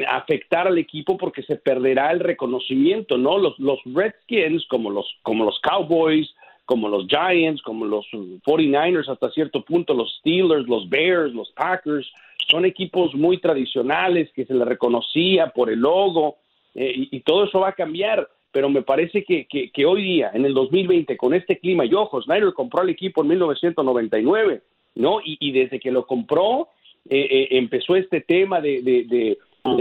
afectar 0.08 0.66
al 0.66 0.78
equipo 0.78 1.16
porque 1.16 1.42
se 1.42 1.56
perderá 1.56 2.12
el 2.12 2.20
reconocimiento, 2.20 3.18
¿no? 3.18 3.38
Los, 3.38 3.58
los 3.58 3.80
Redskins, 3.84 4.66
como 4.68 4.90
los, 4.90 5.06
como 5.22 5.44
los 5.44 5.58
Cowboys, 5.60 6.32
como 6.66 6.88
los 6.88 7.06
Giants, 7.06 7.62
como 7.62 7.84
los 7.84 8.06
49ers 8.12 9.08
hasta 9.08 9.30
cierto 9.30 9.64
punto, 9.64 9.94
los 9.94 10.16
Steelers, 10.18 10.68
los 10.68 10.88
Bears, 10.88 11.32
los 11.32 11.50
Packers, 11.52 12.12
son 12.50 12.64
equipos 12.64 13.14
muy 13.14 13.38
tradicionales 13.38 14.30
que 14.32 14.44
se 14.44 14.54
les 14.54 14.66
reconocía 14.66 15.48
por 15.48 15.70
el 15.70 15.80
logo 15.80 16.36
eh, 16.74 17.08
y, 17.10 17.20
todo 17.20 17.44
eso 17.44 17.60
va 17.60 17.70
a 17.70 17.74
cambiar, 17.74 18.28
pero 18.52 18.68
me 18.68 18.82
parece 18.82 19.24
que, 19.24 19.46
que, 19.46 19.86
hoy 19.86 20.02
día, 20.02 20.30
en 20.34 20.44
el 20.44 20.52
2020, 20.54 21.16
con 21.16 21.32
este 21.32 21.58
clima, 21.58 21.86
y 21.86 21.94
ojo, 21.94 22.20
Snyder 22.20 22.52
compró 22.52 22.82
el 22.82 22.90
equipo 22.90 23.22
en 23.22 23.28
1999, 23.28 24.62
¿no? 24.96 25.20
Y, 25.24 25.38
y 25.40 25.52
desde 25.52 25.80
que 25.80 25.90
lo 25.90 26.06
compró, 26.06 26.68
eh, 27.08 27.28
eh, 27.30 27.48
empezó 27.52 27.96
este 27.96 28.20
tema 28.20 28.60
de, 28.60 28.82
de, 28.82 29.36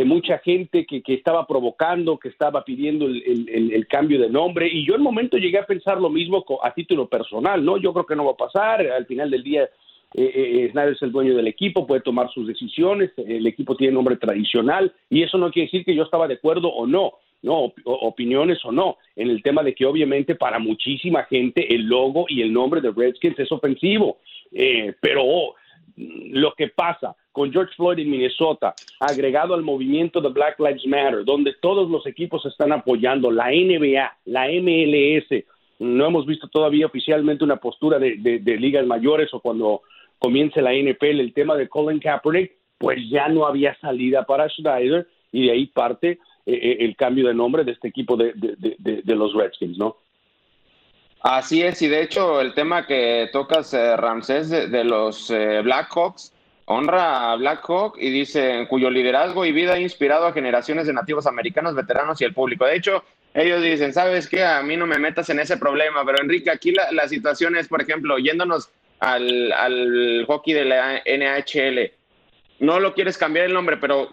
mucha 0.05 0.39
gente 0.39 0.85
que, 0.85 1.01
que, 1.01 1.13
estaba 1.13 1.45
provocando, 1.45 2.17
que 2.17 2.29
estaba 2.29 2.63
pidiendo 2.63 3.05
el, 3.05 3.71
el, 3.71 3.87
cambio 3.87 4.19
de 4.19 4.29
nombre. 4.29 4.67
Y 4.71 4.85
yo 4.85 4.95
en 4.95 5.01
momento 5.01 5.37
llegué 5.37 5.59
a 5.59 5.65
pensar 5.65 5.99
lo 5.99 6.09
mismo 6.09 6.43
a 6.63 6.73
título 6.73 7.07
personal, 7.07 7.63
¿no? 7.63 7.77
Yo 7.77 7.93
creo 7.93 8.05
que 8.05 8.15
no 8.15 8.25
va 8.25 8.31
a 8.31 8.37
pasar. 8.37 8.81
Al 8.81 9.05
final 9.05 9.29
del 9.29 9.43
día, 9.43 9.69
eh, 10.17 10.63
eh, 10.65 10.69
Snyder 10.71 10.93
es 10.93 11.01
el 11.01 11.11
dueño 11.11 11.35
del 11.35 11.47
equipo, 11.47 11.85
puede 11.85 12.01
tomar 12.01 12.31
sus 12.31 12.47
decisiones. 12.47 13.11
El 13.17 13.45
equipo 13.47 13.75
tiene 13.75 13.93
nombre 13.93 14.15
tradicional. 14.15 14.93
Y 15.09 15.23
eso 15.23 15.37
no 15.37 15.51
quiere 15.51 15.67
decir 15.67 15.83
que 15.83 15.95
yo 15.95 16.03
estaba 16.03 16.27
de 16.27 16.35
acuerdo 16.35 16.69
o 16.69 16.87
no. 16.87 17.13
No, 17.41 17.73
opiniones 17.83 18.63
o 18.65 18.71
no, 18.71 18.97
en 19.15 19.29
el 19.29 19.43
tema 19.43 19.61
de 19.61 19.75
que 19.75 19.85
obviamente 19.85 20.33
para 20.33 20.57
muchísima 20.57 21.25
gente 21.25 21.75
el 21.75 21.83
logo 21.83 22.25
y 22.27 22.41
el 22.41 22.51
nombre 22.51 22.81
de 22.81 22.89
Redskins 22.89 23.37
es 23.37 23.51
ofensivo, 23.51 24.17
eh, 24.51 24.95
pero 24.99 25.53
lo 25.97 26.53
que 26.53 26.67
pasa 26.67 27.15
con 27.31 27.51
George 27.51 27.73
Floyd 27.75 27.99
en 27.99 28.09
Minnesota, 28.09 28.73
agregado 28.99 29.53
al 29.53 29.61
movimiento 29.61 30.21
de 30.21 30.29
Black 30.29 30.59
Lives 30.59 30.85
Matter, 30.85 31.25
donde 31.25 31.53
todos 31.61 31.89
los 31.89 32.05
equipos 32.07 32.45
están 32.45 32.71
apoyando, 32.71 33.31
la 33.31 33.49
NBA, 33.51 34.17
la 34.25 34.47
MLS, 34.47 35.43
no 35.79 36.05
hemos 36.05 36.25
visto 36.25 36.47
todavía 36.47 36.85
oficialmente 36.85 37.43
una 37.43 37.57
postura 37.57 37.99
de, 37.99 38.41
ligas 38.59 38.85
mayores 38.85 39.33
o 39.33 39.39
cuando 39.39 39.81
comience 40.19 40.61
la 40.61 40.73
NFL 40.73 41.19
el 41.19 41.33
tema 41.33 41.55
de 41.55 41.67
Colin 41.67 41.99
Kaepernick, 41.99 42.53
pues 42.77 42.99
ya 43.09 43.27
no 43.27 43.45
había 43.45 43.77
salida 43.79 44.25
para 44.25 44.49
Schneider 44.49 45.07
y 45.31 45.47
de 45.47 45.51
ahí 45.51 45.65
parte 45.67 46.19
eh, 46.45 46.53
eh, 46.53 46.77
el 46.79 46.95
cambio 46.95 47.27
de 47.27 47.33
nombre 47.33 47.63
de 47.63 47.71
este 47.71 47.87
equipo 47.87 48.15
de, 48.15 48.33
los 49.05 49.33
Redskins, 49.33 49.77
¿no? 49.77 49.97
Así 51.27 51.63
es, 51.63 51.81
y 51.81 51.87
de 51.87 52.03
hecho 52.03 52.39
el 52.39 52.53
tema 52.53 52.85
que 52.85 53.31
tocas, 53.33 53.73
eh, 53.73 53.97
Ramsés, 53.97 54.47
de, 54.47 54.83
los 54.83 55.31
eh, 55.31 55.61
Blackhawks, 55.63 56.31
honra 56.65 57.31
a 57.31 57.35
Blackhawk 57.35 57.97
y 57.97 58.11
dice, 58.11 58.67
cuyo 58.69 58.91
liderazgo 58.91 59.43
y 59.43 59.51
vida 59.51 59.73
ha 59.73 59.79
inspirado 59.79 60.27
a 60.27 60.33
generaciones 60.33 60.85
de 60.85 60.93
nativos 60.93 61.25
americanos, 61.25 61.73
veteranos 61.73 62.21
y 62.21 62.25
el 62.25 62.35
público. 62.35 62.67
De 62.67 62.75
hecho, 62.75 63.03
ellos 63.33 63.63
dicen, 63.63 63.91
¿sabes 63.91 64.29
qué? 64.29 64.43
A 64.43 64.61
mí 64.61 64.77
no 64.77 64.85
me 64.85 64.99
metas 64.99 65.27
en 65.31 65.39
ese 65.39 65.57
problema, 65.57 66.05
pero 66.05 66.21
Enrique, 66.21 66.51
aquí 66.51 66.71
la, 66.71 67.07
situación 67.07 67.55
es, 67.55 67.67
por 67.67 67.81
ejemplo, 67.81 68.19
yéndonos 68.19 68.69
al, 68.99 70.25
hockey 70.27 70.53
de 70.53 70.65
la 70.65 71.01
NHL, 71.07 71.91
no 72.59 72.79
lo 72.79 72.93
quieres 72.93 73.17
cambiar 73.17 73.47
el 73.47 73.53
nombre, 73.53 73.77
pero 73.77 74.11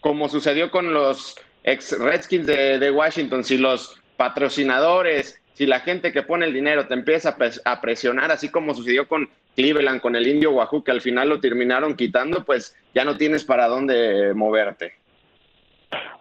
como 0.00 0.28
sucedió 0.28 0.70
con 0.70 0.94
los 0.94 1.34
ex 1.64 1.98
Redskins 1.98 2.46
de, 2.46 2.78
de 2.78 2.90
Washington, 2.92 3.42
si 3.42 3.58
los 3.58 4.00
patrocinadores 4.16 5.41
si 5.54 5.66
la 5.66 5.80
gente 5.80 6.12
que 6.12 6.22
pone 6.22 6.46
el 6.46 6.54
dinero 6.54 6.86
te 6.86 6.94
empieza 6.94 7.36
a 7.64 7.80
presionar, 7.80 8.30
así 8.30 8.50
como 8.50 8.74
sucedió 8.74 9.06
con 9.06 9.28
Cleveland, 9.54 10.00
con 10.00 10.16
el 10.16 10.26
indio 10.26 10.52
Wahoo, 10.52 10.82
que 10.82 10.90
al 10.90 11.00
final 11.00 11.28
lo 11.28 11.40
terminaron 11.40 11.94
quitando, 11.94 12.44
pues 12.44 12.74
ya 12.94 13.04
no 13.04 13.16
tienes 13.16 13.44
para 13.44 13.66
dónde 13.66 14.32
moverte. 14.34 14.94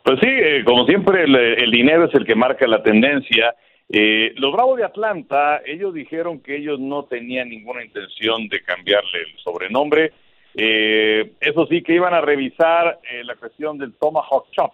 Pues 0.03 0.19
sí, 0.19 0.27
eh, 0.27 0.63
como 0.65 0.85
siempre, 0.85 1.23
el, 1.23 1.71
dinero 1.71 2.05
es 2.05 2.15
el 2.15 2.25
que 2.25 2.35
marca 2.35 2.67
la 2.67 2.83
tendencia. 2.83 3.55
Eh, 3.89 4.33
los 4.35 4.51
Bravos 4.51 4.77
de 4.77 4.85
Atlanta, 4.85 5.61
ellos 5.65 5.93
dijeron 5.93 6.39
que 6.39 6.57
ellos 6.57 6.79
no 6.79 7.03
tenían 7.03 7.50
ninguna 7.50 7.83
intención 7.83 8.47
de 8.47 8.61
cambiarle 8.63 9.21
el 9.21 9.38
sobrenombre. 9.39 10.11
Eh, 10.55 11.31
eso 11.39 11.67
sí, 11.67 11.81
que 11.81 11.95
iban 11.95 12.13
a 12.13 12.21
revisar 12.21 13.00
la 13.23 13.35
cuestión 13.35 13.77
del 13.77 13.93
Tomahawk 13.93 14.47
Chop, 14.51 14.73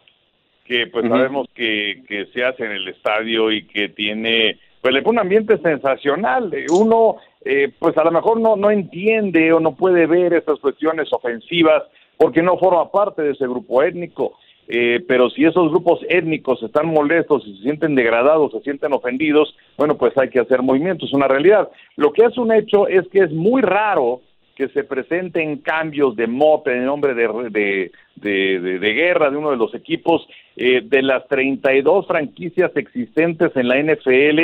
que 0.67 0.87
pues 0.87 1.07
sabemos 1.07 1.47
que, 1.55 2.03
que 2.07 2.25
se 2.27 2.43
hace 2.43 2.65
en 2.65 2.71
el 2.71 2.87
estadio 2.89 3.51
y 3.51 3.65
que 3.65 3.89
tiene, 3.89 4.59
pues 4.81 4.93
un 5.05 5.19
ambiente 5.19 5.57
sensacional. 5.59 6.53
Uno, 6.69 7.15
eh, 7.45 7.71
pues 7.79 7.97
a 7.97 8.03
lo 8.03 8.11
mejor 8.11 8.39
no, 8.39 8.55
no 8.55 8.69
entiende 8.69 9.53
o 9.53 9.59
no 9.59 9.75
puede 9.75 10.05
ver 10.05 10.33
estas 10.33 10.59
cuestiones 10.59 11.11
ofensivas 11.13 11.83
porque 12.17 12.41
no 12.41 12.57
forma 12.57 12.91
parte 12.91 13.21
de 13.21 13.31
ese 13.31 13.47
grupo 13.47 13.81
étnico. 13.81 14.33
Eh, 14.67 15.01
pero 15.07 15.29
si 15.29 15.45
esos 15.45 15.69
grupos 15.69 16.01
étnicos 16.09 16.61
están 16.61 16.87
molestos 16.87 17.47
y 17.47 17.55
se 17.55 17.63
sienten 17.63 17.95
degradados, 17.95 18.51
se 18.51 18.59
sienten 18.59 18.91
ofendidos, 18.91 19.55
bueno, 19.77 19.97
pues 19.97 20.17
hay 20.17 20.29
que 20.29 20.41
hacer 20.41 20.61
movimientos, 20.61 21.07
es 21.07 21.15
una 21.15 21.29
realidad. 21.29 21.69
Lo 21.95 22.11
que 22.11 22.25
es 22.25 22.37
un 22.37 22.51
hecho 22.51 22.89
es 22.89 23.07
que 23.07 23.19
es 23.19 23.31
muy 23.31 23.61
raro 23.61 24.19
que 24.57 24.69
se 24.69 24.83
presenten 24.83 25.57
cambios 25.57 26.15
de 26.15 26.25
mote 26.25 26.75
en 26.75 26.85
nombre 26.85 27.13
de, 27.13 27.91
de, 28.15 28.59
de, 28.59 28.93
guerra 28.93 29.29
de 29.29 29.37
uno 29.37 29.51
de 29.51 29.57
los 29.57 29.75
equipos. 29.75 30.27
Eh, 30.55 30.81
de 30.83 31.03
las 31.03 31.27
32 31.27 32.07
franquicias 32.07 32.71
existentes 32.75 33.55
en 33.55 33.67
la 33.67 33.77
NFL, 33.77 34.39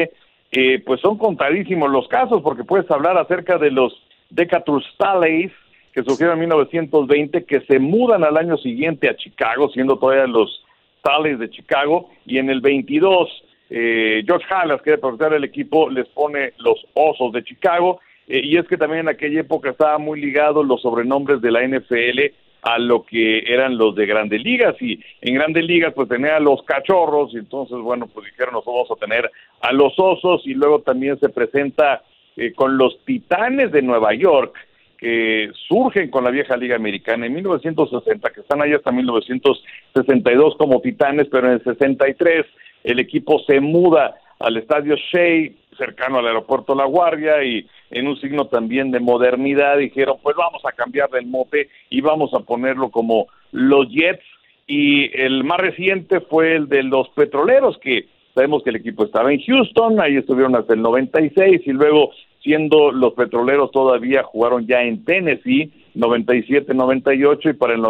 eh, 0.51 0.84
pues 0.86 1.01
son 1.01 1.17
contadísimos 1.17 1.89
los 1.89 2.08
casos, 2.08 2.43
porque 2.43 2.63
puedes 2.63 2.89
hablar 2.91 3.17
acerca 3.17 3.58
de 3.58 3.72
los 3.72 3.91
Decatur 4.29 4.84
Stalleys, 4.93 5.51
que 5.91 6.03
surgieron 6.03 6.36
en 6.36 6.41
1920, 6.41 7.46
que 7.46 7.62
se 7.62 7.79
mudan 7.79 8.24
al 8.24 8.38
año 8.38 8.58
siguiente 8.58 9.10
a 9.10 9.15
Chicago, 9.15 9.70
siendo 9.70 9.98
todavía 9.98 10.27
los 10.27 10.63
Stalleys 11.00 11.39
de 11.39 11.50
Chicago, 11.50 12.12
y 12.27 12.38
en 12.38 12.51
el 12.51 12.62
22 12.62 13.29
eh, 13.72 14.24
George 14.27 14.46
Halas, 14.53 14.84
que 14.84 14.91
era 14.91 15.10
el 15.10 15.17
del 15.17 15.43
equipo, 15.46 15.89
les 15.89 16.08
pone 16.10 16.53
los 16.60 16.86
Osos 16.93 17.34
de 17.34 17.43
Chicago. 17.43 18.00
Eh, 18.27 18.42
y 18.44 18.58
es 18.58 18.68
que 18.68 18.77
también 18.77 19.01
en 19.01 19.10
aquella 19.10 19.42
época 19.42 19.72
estaban 19.72 20.01
muy 20.01 20.20
ligados 20.20 20.65
los 20.65 20.82
sobrenombres 20.82 21.42
de 21.42 21.51
la 21.51 21.68
NFL 21.68 22.34
a 22.63 22.80
lo 22.80 23.03
que 23.03 23.39
eran 23.39 23.77
los 23.77 23.94
de 23.94 24.06
grandes 24.06 24.42
ligas 24.42 24.75
y 24.82 24.98
en 25.22 25.36
grandes 25.36 25.65
ligas 25.65 25.94
pues 25.94 26.08
tenía 26.08 26.38
a 26.38 26.39
los 26.39 26.63
cachorros 26.63 27.34
y 27.34 27.38
entonces 27.38 27.77
bueno 27.77 28.08
pues 28.08 28.27
dijeron 28.27 28.53
nosotros 28.53 28.88
vamos 28.88 28.92
a 28.92 29.06
tener 29.06 29.30
a 29.60 29.74
los 29.74 29.94
osos 29.98 30.42
y 30.46 30.53
luego 30.53 30.80
también 30.80 31.20
se 31.20 31.27
presenta 31.27 32.03
eh, 32.38 32.53
con 32.53 32.77
los 32.77 33.03
titanes 33.03 33.72
de 33.74 33.82
Nueva 33.82 34.13
York 34.13 34.56
que 34.98 35.51
surgen 35.68 36.10
con 36.10 36.24
la 36.24 36.32
vieja 36.32 36.56
liga 36.56 36.77
americana 36.77 37.25
en 37.25 37.34
1960 37.34 38.30
que 38.30 38.39
están 38.39 38.62
ahí 38.62 38.72
hasta 38.72 38.94
1962 38.94 40.56
como 40.56 40.80
titanes 40.80 41.27
pero 41.30 41.48
en 41.48 41.53
el 41.56 41.63
63 41.65 42.46
el 42.86 43.00
equipo 43.00 43.39
se 43.39 43.60
muda 43.60 44.15
al 44.39 44.56
estadio 44.56 44.96
Shea 44.96 45.51
cercano 45.77 46.20
al 46.20 46.27
aeropuerto 46.27 46.75
La 46.75 46.86
Guardia 46.86 47.44
y 47.44 47.68
en 47.93 48.07
un 48.07 48.19
signo 48.19 48.47
también 48.47 48.91
de 48.91 49.00
modernidad 49.00 49.77
dijeron 49.77 50.17
pues 50.21 50.35
vamos 50.35 50.63
a 50.65 50.71
cambiarle 50.71 51.19
el 51.19 51.27
mote 51.27 51.69
y 51.89 52.01
vamos 52.01 52.33
a 52.33 52.39
ponerlo 52.39 52.89
como 52.89 53.27
los 53.51 53.89
Jets 53.89 54.23
y 54.67 55.09
el 55.19 55.43
más 55.43 55.59
reciente 55.59 56.21
fue 56.21 56.55
el 56.55 56.67
de 56.69 56.83
los 56.83 57.09
Petroleros 57.09 57.77
que 57.79 58.07
sabemos 58.33 58.63
que 58.63 58.71
el 58.71 58.77
equipo 58.77 59.05
estaba 59.05 59.31
en 59.31 59.41
Houston, 59.41 60.00
ahí 60.00 60.17
estuvieron 60.17 60.55
hasta 60.55 60.73
el 60.73 60.81
96 60.81 61.62
y 61.65 61.71
luego 61.71 62.12
siendo 62.41 62.91
los 62.91 63.13
Petroleros 63.13 63.71
todavía 63.71 64.23
jugaron 64.23 64.65
ya 64.67 64.81
en 64.81 65.03
Tennessee 65.05 65.71
97-98 65.95 67.50
y 67.50 67.53
para 67.53 67.75
el 67.75 67.83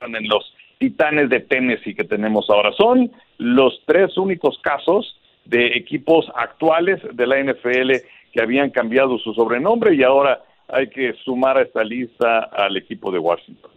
en 0.00 0.28
los 0.28 0.54
Titanes 0.78 1.28
de 1.28 1.40
Tennessee 1.40 1.94
que 1.94 2.04
tenemos 2.04 2.48
ahora. 2.48 2.72
Son 2.72 3.10
los 3.38 3.82
tres 3.86 4.16
únicos 4.16 4.58
casos 4.62 5.18
de 5.44 5.66
equipos 5.68 6.30
actuales 6.36 7.00
de 7.14 7.26
la 7.26 7.42
NFL 7.42 7.92
habían 8.40 8.70
cambiado 8.70 9.18
su 9.18 9.32
sobrenombre 9.34 9.94
y 9.94 10.02
ahora 10.02 10.42
hay 10.68 10.88
que 10.88 11.14
sumar 11.24 11.58
a 11.58 11.62
esta 11.62 11.82
lista 11.82 12.40
al 12.52 12.76
equipo 12.76 13.10
de 13.10 13.18
Washington. 13.18 13.70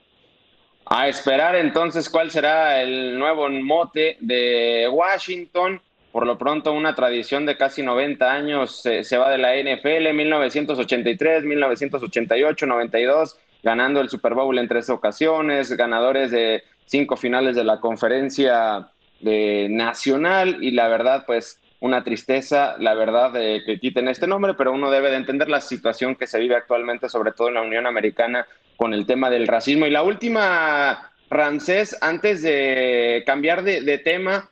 A 0.85 1.07
esperar 1.07 1.55
entonces 1.55 2.09
cuál 2.09 2.31
será 2.31 2.81
el 2.81 3.17
nuevo 3.17 3.47
mote 3.49 4.17
de 4.19 4.89
Washington. 4.91 5.79
Por 6.11 6.25
lo 6.27 6.37
pronto, 6.37 6.73
una 6.73 6.93
tradición 6.93 7.45
de 7.45 7.55
casi 7.55 7.81
90 7.81 8.29
años 8.29 8.81
se, 8.81 9.17
va 9.17 9.29
de 9.29 9.37
la 9.37 9.55
NFL, 9.55 10.13
1983, 10.13 11.45
1988, 11.45 12.65
92, 12.65 13.39
ganando 13.63 14.01
el 14.01 14.09
Super 14.09 14.33
Bowl 14.33 14.57
en 14.57 14.67
tres 14.67 14.89
ocasiones, 14.89 15.71
ganadores 15.71 16.31
de 16.31 16.63
cinco 16.85 17.15
finales 17.15 17.55
de 17.55 17.63
la 17.63 17.79
conferencia 17.79 18.89
de 19.21 19.67
nacional 19.69 20.61
y 20.61 20.71
la 20.71 20.89
verdad, 20.89 21.23
pues 21.25 21.61
una 21.81 22.03
tristeza, 22.03 22.75
la 22.79 22.93
verdad, 22.93 23.31
de 23.31 23.63
que 23.65 23.79
quiten 23.79 24.07
este 24.07 24.27
nombre, 24.27 24.53
pero 24.53 24.71
uno 24.71 24.91
debe 24.91 25.09
de 25.09 25.17
entender 25.17 25.49
la 25.49 25.59
situación 25.59 26.15
que 26.15 26.27
se 26.27 26.39
vive 26.39 26.55
actualmente, 26.55 27.09
sobre 27.09 27.31
todo 27.31 27.47
en 27.47 27.55
la 27.55 27.63
Unión 27.63 27.87
Americana, 27.87 28.47
con 28.77 28.93
el 28.93 29.07
tema 29.07 29.31
del 29.31 29.47
racismo. 29.47 29.87
Y 29.87 29.89
la 29.89 30.03
última, 30.03 31.11
Rancés, 31.31 31.97
antes 32.01 32.43
de 32.43 33.23
cambiar 33.25 33.63
de, 33.63 33.97
tema, 33.97 34.47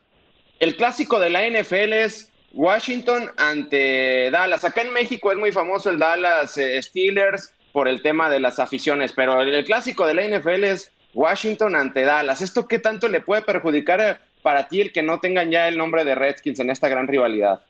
el 0.59 0.75
clásico 0.75 1.19
de 1.19 1.29
la 1.29 1.47
NFL 1.47 1.93
es 1.93 2.31
Washington 2.51 3.31
ante 3.37 4.31
Dallas. 4.31 4.65
Acá 4.65 4.81
en 4.81 4.91
México 4.91 5.31
es 5.31 5.37
muy 5.37 5.51
famoso 5.51 5.91
el 5.91 5.99
Dallas 5.99 6.57
eh, 6.57 6.81
Steelers 6.81 7.53
por 7.71 7.87
el 7.87 8.01
tema 8.01 8.27
de 8.31 8.39
las 8.39 8.57
aficiones, 8.57 9.13
pero 9.13 9.39
el, 9.39 9.65
clásico 9.65 10.07
de 10.07 10.15
la 10.15 10.23
NFL 10.23 10.63
es 10.63 10.91
Washington 11.13 11.75
ante 11.75 12.01
Dallas. 12.01 12.41
¿Esto 12.41 12.67
qué 12.67 12.79
tanto 12.79 13.07
le 13.07 13.21
puede 13.21 13.43
perjudicar 13.43 14.19
para 14.41 14.67
ti 14.67 14.81
el 14.81 14.91
que 14.91 15.03
no 15.03 15.19
tengan 15.19 15.51
ya 15.51 15.67
el 15.67 15.77
nombre 15.77 16.03
de 16.05 16.15
Redskins 16.15 16.59
en 16.59 16.69
esta 16.69 16.89
gran 16.89 17.07
rivalidad? 17.07 17.61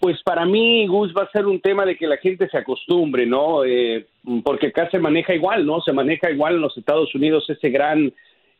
Pues 0.00 0.22
para 0.22 0.46
mí, 0.46 0.86
Gus, 0.86 1.14
va 1.14 1.24
a 1.24 1.30
ser 1.30 1.44
un 1.46 1.60
tema 1.60 1.84
de 1.84 1.94
que 1.94 2.06
la 2.06 2.16
gente 2.16 2.48
se 2.48 2.56
acostumbre, 2.56 3.26
¿no? 3.26 3.64
Eh, 3.64 4.06
porque 4.42 4.68
acá 4.68 4.88
se 4.90 4.98
maneja 4.98 5.34
igual, 5.34 5.66
¿no? 5.66 5.82
Se 5.82 5.92
maneja 5.92 6.30
igual 6.30 6.54
en 6.54 6.62
los 6.62 6.76
Estados 6.78 7.14
Unidos 7.14 7.48
ese 7.50 7.68
gran, 7.68 8.10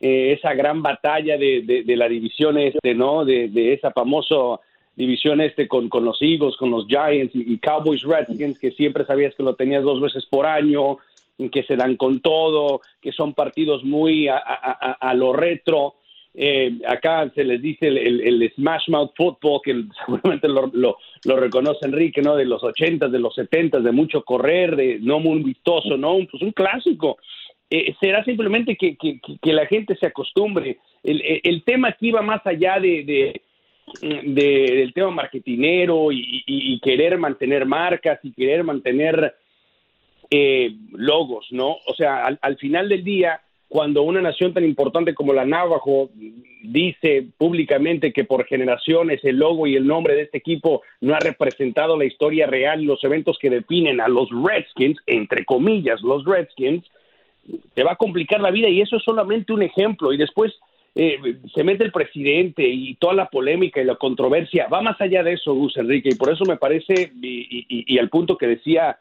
eh, 0.00 0.36
esa 0.36 0.52
gran 0.52 0.82
batalla 0.82 1.38
de, 1.38 1.82
la 1.86 2.08
división 2.08 2.58
este, 2.58 2.94
¿no? 2.94 3.24
De, 3.24 3.72
esa 3.72 3.90
famosa 3.90 4.60
división 4.94 5.40
este 5.40 5.66
con, 5.66 5.88
con 5.88 6.04
los 6.04 6.20
Eagles, 6.20 6.56
con 6.58 6.70
los 6.70 6.86
Giants 6.86 7.34
y, 7.34 7.56
Cowboys 7.56 8.02
Redskins, 8.02 8.58
que 8.58 8.72
siempre 8.72 9.06
sabías 9.06 9.34
que 9.34 9.42
lo 9.42 9.54
tenías 9.54 9.82
dos 9.82 9.98
veces 9.98 10.26
por 10.26 10.44
año, 10.44 10.98
que 11.50 11.62
se 11.62 11.74
dan 11.74 11.96
con 11.96 12.20
todo, 12.20 12.82
que 13.00 13.12
son 13.12 13.32
partidos 13.32 13.82
muy 13.82 14.28
a 14.28 15.14
lo 15.14 15.32
retro 15.32 15.94
eh, 16.34 16.78
acá 16.86 17.28
se 17.34 17.42
les 17.42 17.60
dice 17.60 17.88
el, 17.88 18.52
Smash 18.54 18.88
Mouth 18.88 19.12
Football, 19.16 19.60
que 19.64 19.84
seguramente 20.06 20.48
lo, 20.48 20.70
lo, 20.72 21.36
reconoce 21.36 21.86
Enrique, 21.86 22.22
¿no? 22.22 22.36
De 22.36 22.44
los 22.44 22.62
80, 22.62 23.08
de 23.08 23.18
los 23.18 23.34
70, 23.34 23.80
de 23.80 23.92
mucho 23.92 24.22
correr, 24.22 24.76
de 24.76 24.98
no 25.00 25.18
muy 25.18 25.42
vistoso, 25.42 25.96
¿no? 25.96 26.18
Pues 26.30 26.42
un 26.42 26.52
clásico. 26.52 27.18
Eh, 27.68 27.94
será 28.00 28.24
simplemente 28.24 28.76
que, 28.76 28.96
que, 28.96 29.52
la 29.52 29.66
gente 29.66 29.96
se 29.96 30.06
acostumbre. 30.06 30.78
El, 31.02 31.22
el, 31.44 31.62
tema 31.62 31.88
aquí 31.88 32.10
va 32.10 32.20
más 32.20 32.44
allá 32.44 32.80
de, 32.80 33.04
de, 33.04 33.42
del 34.24 34.92
tema 34.92 35.10
marketinero 35.10 36.10
y, 36.12 36.80
querer 36.82 37.18
mantener 37.18 37.66
marcas 37.66 38.18
y 38.22 38.32
querer 38.32 38.64
mantener 38.64 39.34
eh, 40.30 40.72
logos, 40.92 41.46
¿no? 41.50 41.76
O 41.86 41.94
sea, 41.96 42.26
al 42.40 42.56
final 42.56 42.88
del 42.88 43.04
día 43.04 43.40
cuando 43.70 44.02
una 44.02 44.20
nación 44.20 44.52
tan 44.52 44.64
importante 44.64 45.14
como 45.14 45.32
la 45.32 45.44
Navajo 45.44 46.10
dice 46.60 47.28
públicamente 47.38 48.12
que 48.12 48.24
por 48.24 48.44
generaciones 48.44 49.24
el 49.24 49.36
logo 49.36 49.68
y 49.68 49.76
el 49.76 49.86
nombre 49.86 50.16
de 50.16 50.22
este 50.22 50.38
equipo 50.38 50.82
no 51.00 51.14
ha 51.14 51.20
representado 51.20 51.96
la 51.96 52.04
historia 52.04 52.48
real 52.48 52.82
y 52.82 52.86
los 52.86 53.02
eventos 53.04 53.38
que 53.40 53.48
definen 53.48 54.00
a 54.00 54.08
los 54.08 54.28
Redskins, 54.30 54.98
entre 55.06 55.44
comillas, 55.44 56.02
los 56.02 56.24
Redskins, 56.24 56.84
te 57.72 57.84
va 57.84 57.92
a 57.92 57.96
complicar 57.96 58.40
la 58.40 58.50
vida 58.50 58.68
y 58.68 58.80
eso 58.80 58.96
es 58.96 59.04
solamente 59.04 59.52
un 59.52 59.62
ejemplo. 59.62 60.12
Y 60.12 60.16
después 60.16 60.52
eh, 60.96 61.36
se 61.54 61.62
mete 61.62 61.84
el 61.84 61.92
presidente 61.92 62.66
y 62.66 62.96
toda 62.96 63.14
la 63.14 63.28
polémica 63.28 63.80
y 63.80 63.84
la 63.84 63.94
controversia. 63.94 64.66
Va 64.66 64.82
más 64.82 65.00
allá 65.00 65.22
de 65.22 65.34
eso, 65.34 65.54
Gus 65.54 65.76
Enrique, 65.76 66.08
y 66.12 66.16
por 66.16 66.32
eso 66.32 66.44
me 66.44 66.56
parece, 66.56 67.12
y, 67.22 67.98
al 67.98 68.08
punto 68.08 68.36
que 68.36 68.48
decía 68.48 68.98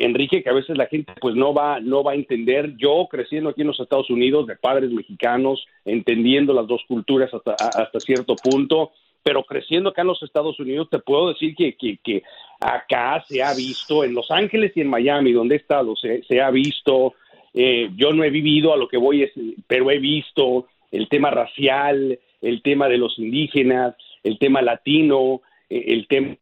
Enrique, 0.00 0.42
que 0.42 0.50
a 0.50 0.54
veces 0.54 0.76
la 0.76 0.86
gente 0.86 1.12
pues 1.20 1.34
no 1.34 1.54
va, 1.54 1.80
no 1.80 2.02
va 2.02 2.12
a 2.12 2.16
entender. 2.16 2.76
Yo 2.76 3.06
creciendo 3.10 3.50
aquí 3.50 3.62
en 3.62 3.68
los 3.68 3.80
Estados 3.80 4.10
Unidos, 4.10 4.46
de 4.46 4.56
padres 4.56 4.90
mexicanos, 4.90 5.66
entendiendo 5.84 6.52
las 6.52 6.66
dos 6.66 6.82
culturas 6.86 7.32
hasta, 7.32 7.52
hasta 7.54 8.00
cierto 8.00 8.36
punto, 8.36 8.92
pero 9.22 9.44
creciendo 9.44 9.90
acá 9.90 10.02
en 10.02 10.08
los 10.08 10.22
Estados 10.22 10.58
Unidos, 10.58 10.88
te 10.90 10.98
puedo 10.98 11.28
decir 11.28 11.54
que, 11.54 11.74
que, 11.76 12.22
acá 12.60 13.22
se 13.28 13.42
ha 13.42 13.54
visto, 13.54 14.04
en 14.04 14.14
Los 14.14 14.30
Ángeles 14.30 14.72
y 14.74 14.80
en 14.80 14.88
Miami, 14.88 15.32
donde 15.32 15.54
he 15.54 15.58
estado, 15.58 15.94
se, 15.96 16.40
ha 16.40 16.50
visto, 16.50 17.14
eh, 17.54 17.90
yo 17.96 18.12
no 18.12 18.24
he 18.24 18.30
vivido 18.30 18.72
a 18.72 18.76
lo 18.76 18.88
que 18.88 18.96
voy, 18.96 19.22
es, 19.22 19.32
pero 19.66 19.90
he 19.90 19.98
visto 19.98 20.66
el 20.90 21.08
tema 21.08 21.30
racial, 21.30 22.18
el 22.40 22.62
tema 22.62 22.88
de 22.88 22.98
los 22.98 23.18
indígenas, 23.18 23.96
el 24.22 24.38
tema 24.38 24.62
latino, 24.62 25.42
eh, 25.68 25.84
el 25.88 26.06
tema 26.08 26.36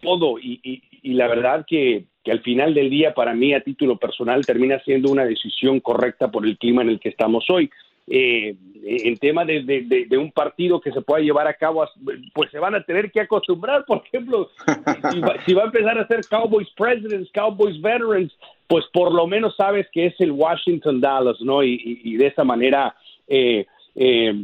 todo, 0.00 0.38
y 0.38 0.82
la 1.02 1.26
verdad 1.28 1.64
que, 1.66 2.04
que 2.26 2.32
al 2.32 2.40
final 2.40 2.74
del 2.74 2.90
día 2.90 3.14
para 3.14 3.34
mí 3.34 3.54
a 3.54 3.60
título 3.60 3.98
personal 3.98 4.44
termina 4.44 4.80
siendo 4.80 5.12
una 5.12 5.24
decisión 5.24 5.78
correcta 5.78 6.28
por 6.28 6.44
el 6.44 6.58
clima 6.58 6.82
en 6.82 6.88
el 6.88 6.98
que 6.98 7.08
estamos 7.08 7.48
hoy. 7.48 7.70
Eh, 8.08 8.56
en 8.84 9.16
tema 9.18 9.44
de, 9.44 9.62
de, 9.62 10.18
un 10.18 10.32
partido 10.32 10.80
que 10.80 10.90
se 10.90 11.02
pueda 11.02 11.22
llevar 11.22 11.46
a 11.46 11.54
cabo, 11.54 11.86
pues 12.34 12.50
se 12.50 12.58
van 12.58 12.74
a 12.74 12.82
tener 12.82 13.12
que 13.12 13.20
acostumbrar, 13.20 13.84
por 13.84 14.02
ejemplo, 14.04 14.50
si 15.46 15.54
va, 15.54 15.62
a 15.62 15.66
empezar 15.66 15.98
a 16.00 16.06
ser 16.08 16.26
Cowboys 16.28 16.68
Presidents, 16.76 17.30
Cowboys 17.32 17.80
Veterans, 17.80 18.36
pues 18.66 18.84
por 18.92 19.14
lo 19.14 19.28
menos 19.28 19.54
sabes 19.54 19.86
que 19.92 20.06
es 20.06 20.20
el 20.20 20.32
Washington 20.32 21.00
Dallas, 21.00 21.40
¿no? 21.40 21.62
Y, 21.62 22.16
de 22.16 22.26
esa 22.26 22.42
manera, 22.42 22.96
eh, 23.28 23.66
eh, 23.94 24.34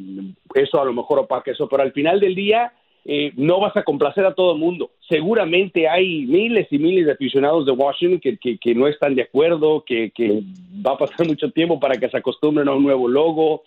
eso 0.55 0.81
a 0.81 0.85
lo 0.85 0.93
mejor 0.93 1.19
opaca 1.19 1.51
eso, 1.51 1.69
pero 1.69 1.83
al 1.83 1.93
final 1.93 2.21
del 2.21 2.37
día, 2.37 2.73
eh, 3.05 3.33
no 3.37 3.59
vas 3.59 3.77
a 3.77 3.83
complacer 3.83 4.25
a 4.25 4.35
todo 4.35 4.53
el 4.53 4.59
mundo. 4.59 4.91
Seguramente 5.09 5.89
hay 5.89 6.25
miles 6.27 6.69
y 6.71 6.79
miles 6.79 7.07
de 7.07 7.13
aficionados 7.13 7.67
de 7.67 7.73
Washington 7.73 8.21
que, 8.21 8.59
que, 8.59 8.75
no 8.75 8.87
están 8.87 9.17
de 9.17 9.23
acuerdo, 9.23 9.85
que, 9.85 10.11
que, 10.11 10.43
va 10.87 10.93
a 10.93 10.99
pasar 10.99 11.27
mucho 11.27 11.51
tiempo 11.51 11.81
para 11.81 11.97
que 11.97 12.09
se 12.09 12.17
acostumbren 12.17 12.69
a 12.69 12.75
un 12.75 12.85
nuevo 12.85 13.09
logo. 13.09 13.63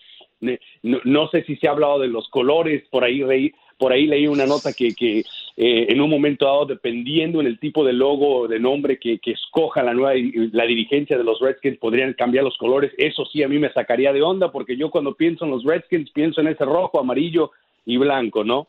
No, 0.84 1.28
sé 1.30 1.44
si 1.44 1.56
se 1.56 1.68
ha 1.68 1.72
hablado 1.72 2.00
de 2.00 2.08
los 2.08 2.30
colores, 2.30 2.84
por 2.92 3.04
ahí, 3.04 3.52
por 3.78 3.92
ahí 3.92 4.06
leí 4.06 4.28
una 4.28 4.46
nota 4.46 4.74
que, 4.74 4.94
que 4.94 5.20
eh, 5.58 5.88
en 5.90 6.02
un 6.02 6.10
momento 6.10 6.46
dado, 6.46 6.66
dependiendo 6.66 7.42
en 7.42 7.48
el 7.48 7.60
tipo 7.60 7.84
de 7.84 7.94
logo 7.94 8.42
o 8.42 8.48
de 8.48 8.60
nombre 8.60 9.00
que, 9.00 9.18
que 9.20 9.32
escoja 9.32 9.82
la 9.82 9.94
nueva 9.94 10.14
la 10.52 10.66
dirigencia 10.66 11.18
de 11.18 11.24
los 11.24 11.40
Redskins, 11.40 11.78
podrían 11.78 12.14
cambiar 12.14 12.44
los 12.44 12.58
colores. 12.58 12.92
Eso 12.98 13.26
sí 13.26 13.44
a 13.44 13.48
mí 13.48 13.58
me 13.58 13.72
sacaría 13.74 14.14
de 14.14 14.22
onda 14.22 14.52
porque 14.52 14.78
yo 14.78 14.92
cuando 14.92 15.16
pienso 15.16 15.46
en 15.46 15.52
los 15.52 15.64
Redskins 15.64 16.12
pienso 16.12 16.42
en 16.42 16.48
ese 16.48 16.64
rojo, 16.64 17.00
amarillo 17.00 17.52
y 17.86 17.98
blanco, 17.98 18.44
¿no? 18.44 18.68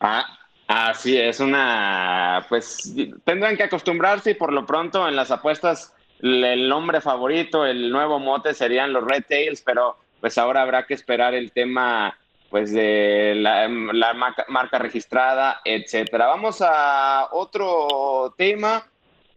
Ah, 0.00 0.26
así 0.66 1.16
es 1.16 1.40
una, 1.40 2.46
pues 2.48 2.94
tendrán 3.24 3.56
que 3.56 3.64
acostumbrarse 3.64 4.32
y 4.32 4.34
por 4.34 4.52
lo 4.52 4.66
pronto 4.66 5.08
en 5.08 5.16
las 5.16 5.30
apuestas 5.30 5.92
el 6.20 6.68
nombre 6.68 7.00
favorito, 7.00 7.66
el 7.66 7.90
nuevo 7.90 8.20
mote 8.20 8.54
serían 8.54 8.92
los 8.92 9.04
Red 9.04 9.24
Tails, 9.28 9.62
pero 9.62 9.96
pues 10.20 10.38
ahora 10.38 10.62
habrá 10.62 10.86
que 10.86 10.94
esperar 10.94 11.34
el 11.34 11.50
tema 11.50 12.16
pues 12.48 12.70
de 12.70 13.32
la, 13.34 13.66
marca, 14.48 14.78
registrada, 14.78 15.62
etcétera. 15.64 16.26
Vamos 16.26 16.58
a 16.60 17.28
otro 17.32 18.34
tema. 18.36 18.86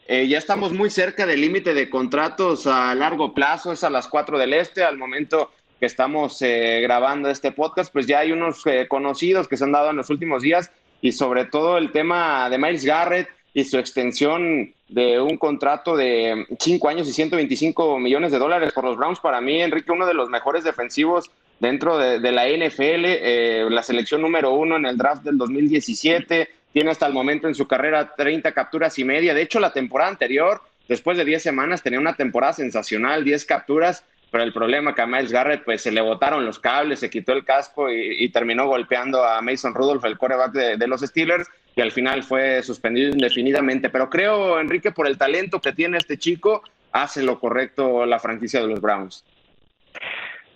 Eh, 0.06 0.28
ya 0.28 0.38
estamos 0.38 0.74
muy 0.74 0.90
cerca 0.90 1.26
del 1.26 1.42
límite 1.42 1.74
de 1.74 1.90
contratos 1.90 2.68
a 2.68 2.94
largo 2.94 3.34
plazo, 3.34 3.72
es 3.72 3.84
a 3.86 3.90
las 3.90 4.08
4 4.08 4.38
del 4.38 4.54
este, 4.54 4.84
al 4.84 4.98
momento 4.98 5.50
que 5.86 5.88
estamos 5.88 6.42
eh, 6.42 6.80
grabando 6.82 7.30
este 7.30 7.52
podcast, 7.52 7.94
pues 7.94 8.08
ya 8.08 8.18
hay 8.18 8.32
unos 8.32 8.66
eh, 8.66 8.88
conocidos 8.88 9.48
que 9.48 9.56
se 9.56 9.66
han 9.66 9.72
dado 9.72 9.92
en 9.92 9.98
los 9.98 10.10
últimos 10.10 10.42
días 10.42 10.72
y 11.00 11.12
sobre 11.12 11.46
todo 11.46 11.78
el 11.78 11.92
tema 11.92 12.50
de 12.50 12.58
Miles 12.58 12.84
Garrett 12.84 13.30
y 13.54 13.66
su 13.66 13.78
extensión 13.78 14.74
de 14.90 15.22
un 15.22 15.38
contrato 15.38 15.96
de 15.96 16.48
5 16.60 16.90
años 16.90 17.08
y 17.08 17.14
125 17.14 18.00
millones 18.00 18.32
de 18.32 18.40
dólares 18.40 18.74
por 18.74 18.84
los 18.84 18.98
Browns. 18.98 19.20
Para 19.20 19.40
mí, 19.42 19.62
Enrique, 19.62 19.92
uno 19.92 20.08
de 20.08 20.16
los 20.16 20.28
mejores 20.28 20.64
defensivos 20.64 21.30
dentro 21.60 22.00
de, 22.00 22.32
la 22.32 22.48
NFL, 22.48 23.06
eh, 23.06 23.68
la 23.70 23.84
selección 23.84 24.24
número 24.24 24.54
uno 24.54 24.78
en 24.78 24.88
el 24.88 24.98
draft 24.98 25.22
del 25.22 25.38
2017, 25.38 26.50
tiene 26.74 26.90
hasta 26.90 27.06
el 27.06 27.14
momento 27.14 27.48
en 27.48 27.54
su 27.54 27.68
carrera 27.68 28.16
30 28.18 28.52
capturas 28.54 28.98
y 28.98 29.04
media. 29.04 29.36
De 29.36 29.44
hecho, 29.44 29.60
la 29.60 29.72
temporada 29.72 30.10
anterior, 30.10 30.62
después 30.88 31.16
de 31.16 31.26
10 31.26 31.44
semanas, 31.44 31.84
tenía 31.84 32.00
una 32.00 32.16
temporada 32.16 32.54
sensacional, 32.54 33.24
10 33.24 33.46
capturas, 33.46 34.04
pero 34.36 34.44
el 34.44 34.52
problema 34.52 34.94
que 34.94 35.02
a 35.02 35.08
Miles 35.08 35.32
Garrett 35.32 35.64
pues 35.64 35.82
se 35.82 35.94
le 35.94 36.02
botaron 36.02 36.46
los 36.46 36.60
cables, 36.60 37.00
se 37.00 37.10
quitó 37.10 37.32
el 37.32 37.46
casco 37.46 37.90
y, 37.90 38.28
terminó 38.32 38.68
golpeando 38.68 39.24
a 39.24 39.42
Mason 39.42 39.74
Rudolph, 39.74 40.04
el 40.04 40.18
coreback 40.18 40.52
de, 40.52 40.76
de 40.76 40.88
los 40.90 41.00
Steelers, 41.00 41.48
y 41.74 41.80
al 41.80 41.94
final 41.94 42.22
fue 42.22 42.62
suspendido 42.62 43.12
indefinidamente. 43.12 43.90
Pero 43.90 44.10
creo, 44.10 44.60
Enrique, 44.60 44.92
por 44.92 45.08
el 45.08 45.18
talento 45.18 45.62
que 45.62 45.72
tiene 45.72 45.96
este 45.96 46.18
chico, 46.18 46.64
hace 46.92 47.24
lo 47.24 47.40
correcto 47.40 48.06
la 48.06 48.20
franquicia 48.20 48.60
de 48.60 48.68
los 48.68 48.82
Browns. 48.82 49.24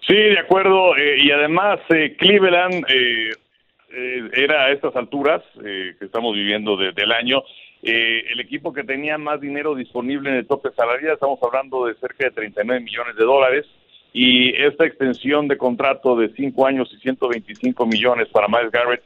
Sí, 0.05 0.13
de 0.13 0.39
acuerdo. 0.39 0.97
Eh, 0.97 1.15
y 1.23 1.31
además, 1.31 1.79
eh, 1.87 2.17
Cleveland 2.19 2.85
eh, 2.89 3.31
era 4.33 4.65
a 4.65 4.71
estas 4.71 4.93
alturas 4.97 5.41
que 5.53 5.95
estamos 6.01 6.35
viviendo 6.35 6.75
desde 6.75 7.03
el 7.03 7.13
año, 7.13 7.43
el 7.81 8.39
equipo 8.39 8.73
que 8.73 8.83
tenía 8.83 9.17
más 9.17 9.39
dinero 9.39 9.73
disponible 9.75 10.29
en 10.29 10.35
el 10.35 10.47
tope 10.47 10.69
salarial. 10.71 11.13
Estamos 11.13 11.39
hablando 11.41 11.85
de 11.85 11.95
cerca 11.95 12.25
de 12.25 12.31
39 12.31 12.81
millones 12.83 13.15
de 13.15 13.23
dólares. 13.23 13.65
Y 14.11 14.55
esta 14.55 14.85
extensión 14.85 15.47
de 15.47 15.57
contrato 15.57 16.15
de 16.15 16.29
5 16.29 16.65
años 16.65 16.91
y 16.93 16.99
125 16.99 17.85
millones 17.85 18.27
para 18.29 18.47
Miles 18.47 18.71
Garrett 18.71 19.03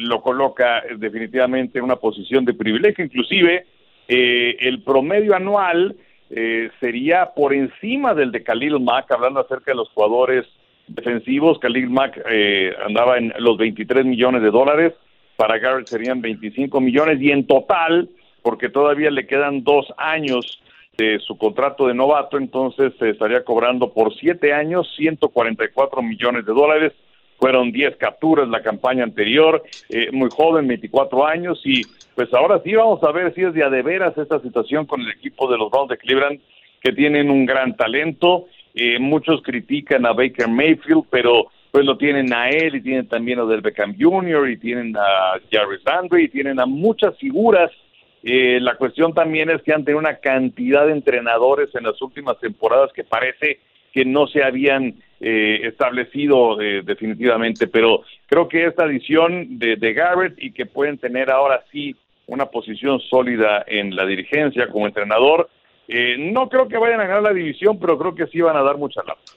lo 0.00 0.20
coloca 0.20 0.82
definitivamente 0.96 1.78
en 1.78 1.84
una 1.84 1.96
posición 1.96 2.44
de 2.44 2.54
privilegio. 2.54 3.04
Inclusive, 3.04 3.64
el 4.08 4.82
promedio 4.82 5.34
anual 5.34 5.96
eh, 6.30 6.70
sería 6.78 7.30
por 7.34 7.54
encima 7.54 8.14
del 8.14 8.30
de 8.32 8.42
Khalil 8.42 8.80
Mack, 8.80 9.10
hablando 9.10 9.40
acerca 9.40 9.72
de 9.72 9.76
los 9.76 9.88
jugadores 9.90 10.46
defensivos. 10.86 11.58
Khalil 11.58 11.88
Mack 11.88 12.20
eh, 12.28 12.74
andaba 12.84 13.18
en 13.18 13.32
los 13.38 13.56
23 13.56 14.04
millones 14.04 14.42
de 14.42 14.50
dólares, 14.50 14.92
para 15.38 15.60
Garrett 15.60 15.86
serían 15.86 16.20
25 16.20 16.80
millones 16.80 17.22
y 17.22 17.30
en 17.30 17.46
total, 17.46 18.08
porque 18.42 18.68
todavía 18.68 19.08
le 19.12 19.28
quedan 19.28 19.62
dos 19.62 19.86
años 19.96 20.60
de 20.96 21.20
su 21.20 21.38
contrato 21.38 21.86
de 21.86 21.94
novato, 21.94 22.38
entonces 22.38 22.92
se 22.98 23.10
estaría 23.10 23.44
cobrando 23.44 23.92
por 23.92 24.12
siete 24.16 24.52
años 24.52 24.92
144 24.96 26.02
millones 26.02 26.44
de 26.44 26.52
dólares. 26.52 26.92
Fueron 27.38 27.70
10 27.70 27.98
capturas 27.98 28.48
la 28.48 28.62
campaña 28.62 29.04
anterior, 29.04 29.62
eh, 29.90 30.10
muy 30.10 30.28
joven, 30.28 30.66
24 30.66 31.24
años, 31.24 31.60
y 31.64 31.82
pues 32.16 32.34
ahora 32.34 32.60
sí 32.64 32.74
vamos 32.74 33.00
a 33.04 33.12
ver 33.12 33.32
si 33.32 33.42
es 33.42 33.54
de 33.54 33.62
a 33.62 33.70
de 33.70 33.82
veras 33.82 34.18
esta 34.18 34.40
situación 34.40 34.86
con 34.86 35.02
el 35.02 35.10
equipo 35.10 35.48
de 35.48 35.56
los 35.56 35.70
Browns 35.70 35.90
de 35.90 35.98
Cleveland, 35.98 36.40
que 36.80 36.90
tienen 36.90 37.30
un 37.30 37.46
gran 37.46 37.76
talento. 37.76 38.46
Eh, 38.74 38.98
muchos 38.98 39.40
critican 39.42 40.04
a 40.04 40.14
Baker 40.14 40.48
Mayfield, 40.48 41.04
pero 41.10 41.46
pues 41.70 41.84
lo 41.84 41.96
tienen 41.96 42.32
a 42.32 42.48
él 42.48 42.76
y 42.76 42.80
tienen 42.80 43.08
también 43.08 43.38
a 43.40 43.44
Del 43.44 43.60
Beckham 43.60 43.96
Jr. 43.98 44.48
y 44.50 44.56
tienen 44.56 44.96
a 44.96 45.38
Jarvis 45.50 45.84
Landry 45.84 46.24
y 46.24 46.28
tienen 46.28 46.60
a 46.60 46.66
muchas 46.66 47.16
figuras. 47.18 47.70
Eh, 48.22 48.58
la 48.60 48.76
cuestión 48.76 49.14
también 49.14 49.50
es 49.50 49.62
que 49.62 49.72
han 49.72 49.84
tenido 49.84 50.00
una 50.00 50.16
cantidad 50.16 50.86
de 50.86 50.92
entrenadores 50.92 51.74
en 51.74 51.84
las 51.84 52.00
últimas 52.02 52.38
temporadas 52.40 52.92
que 52.92 53.04
parece 53.04 53.60
que 53.92 54.04
no 54.04 54.26
se 54.26 54.42
habían 54.42 54.94
eh, 55.20 55.60
establecido 55.64 56.60
eh, 56.60 56.82
definitivamente, 56.84 57.66
pero 57.66 58.02
creo 58.26 58.48
que 58.48 58.66
esta 58.66 58.84
adición 58.84 59.58
de, 59.58 59.76
de 59.76 59.92
Garrett 59.92 60.34
y 60.38 60.52
que 60.52 60.66
pueden 60.66 60.98
tener 60.98 61.30
ahora 61.30 61.64
sí 61.72 61.96
una 62.28 62.46
posición 62.46 63.00
sólida 63.00 63.64
en 63.66 63.96
la 63.96 64.06
dirigencia 64.06 64.68
como 64.68 64.86
entrenador. 64.86 65.48
Eh, 65.88 66.16
no 66.18 66.48
creo 66.48 66.68
que 66.68 66.76
vayan 66.76 67.00
a 67.00 67.06
ganar 67.06 67.22
la 67.22 67.32
división, 67.32 67.78
pero 67.80 67.98
creo 67.98 68.14
que 68.14 68.26
sí 68.26 68.40
van 68.40 68.56
a 68.56 68.62
dar 68.62 68.76
mucha 68.76 69.00
lata. 69.02 69.32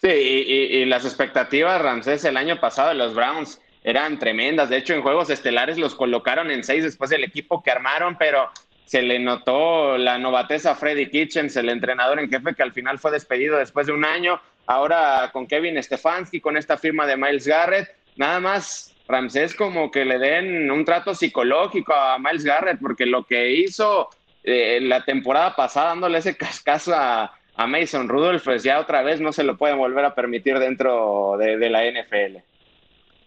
Sí, 0.00 0.08
y, 0.08 0.84
las 0.84 1.04
expectativas, 1.04 1.82
Ramsés, 1.82 2.24
el 2.24 2.36
año 2.36 2.60
pasado 2.60 2.90
de 2.90 2.94
los 2.94 3.14
Browns 3.14 3.60
eran 3.82 4.18
tremendas. 4.18 4.68
De 4.68 4.76
hecho, 4.76 4.94
en 4.94 5.02
juegos 5.02 5.28
estelares 5.28 5.76
los 5.76 5.94
colocaron 5.94 6.50
en 6.50 6.62
seis 6.62 6.84
después 6.84 7.10
del 7.10 7.24
equipo 7.24 7.62
que 7.62 7.72
armaron, 7.72 8.16
pero 8.16 8.48
se 8.84 9.02
le 9.02 9.18
notó 9.18 9.98
la 9.98 10.16
novatez 10.16 10.66
a 10.66 10.76
Freddy 10.76 11.10
Kitchens, 11.10 11.56
el 11.56 11.68
entrenador 11.68 12.20
en 12.20 12.30
jefe 12.30 12.54
que 12.54 12.62
al 12.62 12.72
final 12.72 12.98
fue 12.98 13.10
despedido 13.10 13.58
después 13.58 13.86
de 13.86 13.92
un 13.92 14.04
año. 14.04 14.40
Ahora 14.66 15.30
con 15.32 15.46
Kevin 15.46 15.82
Stefanski, 15.82 16.40
con 16.40 16.56
esta 16.56 16.78
firma 16.78 17.06
de 17.06 17.16
Miles 17.16 17.46
Garrett, 17.46 17.88
nada 18.16 18.38
más 18.38 18.94
Ramsés 19.08 19.54
como 19.54 19.90
que 19.90 20.04
le 20.04 20.18
den 20.18 20.70
un 20.70 20.84
trato 20.84 21.14
psicológico 21.14 21.92
a 21.92 22.18
Miles 22.18 22.44
Garrett, 22.44 22.78
porque 22.80 23.04
lo 23.04 23.24
que 23.24 23.52
hizo 23.52 24.08
eh, 24.44 24.78
la 24.80 25.04
temporada 25.04 25.56
pasada 25.56 25.88
dándole 25.88 26.18
ese 26.18 26.36
cascazo 26.36 26.94
a, 26.94 27.34
Mason 27.66 28.08
Rudolph, 28.08 28.42
pues 28.44 28.62
ya 28.62 28.80
otra 28.80 29.02
vez 29.02 29.20
no 29.20 29.32
se 29.32 29.42
lo 29.42 29.56
puede 29.56 29.74
volver 29.74 30.04
a 30.04 30.14
permitir 30.14 30.58
dentro 30.58 31.36
de, 31.38 31.68
la 31.68 31.84
NFL. 31.84 32.38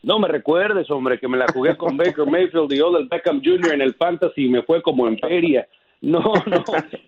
No 0.04 0.20
me 0.20 0.28
recuerdes, 0.28 0.90
hombre, 0.90 1.20
que 1.20 1.28
me 1.28 1.38
la 1.38 1.48
jugué 1.48 1.76
con 1.76 1.98
Baker 1.98 2.26
Mayfield 2.26 2.72
y 2.74 2.82
Odell 2.82 3.08
Beckham 3.08 3.42
Jr. 3.44 3.74
en 3.74 3.82
el 3.82 3.94
Fantasy 3.94 4.46
y 4.46 4.50
me 4.50 4.64
fue 4.64 4.82
como 4.82 5.08
en 5.08 5.20
feria. 5.20 5.68
No, 6.02 6.34
no, 6.48 6.64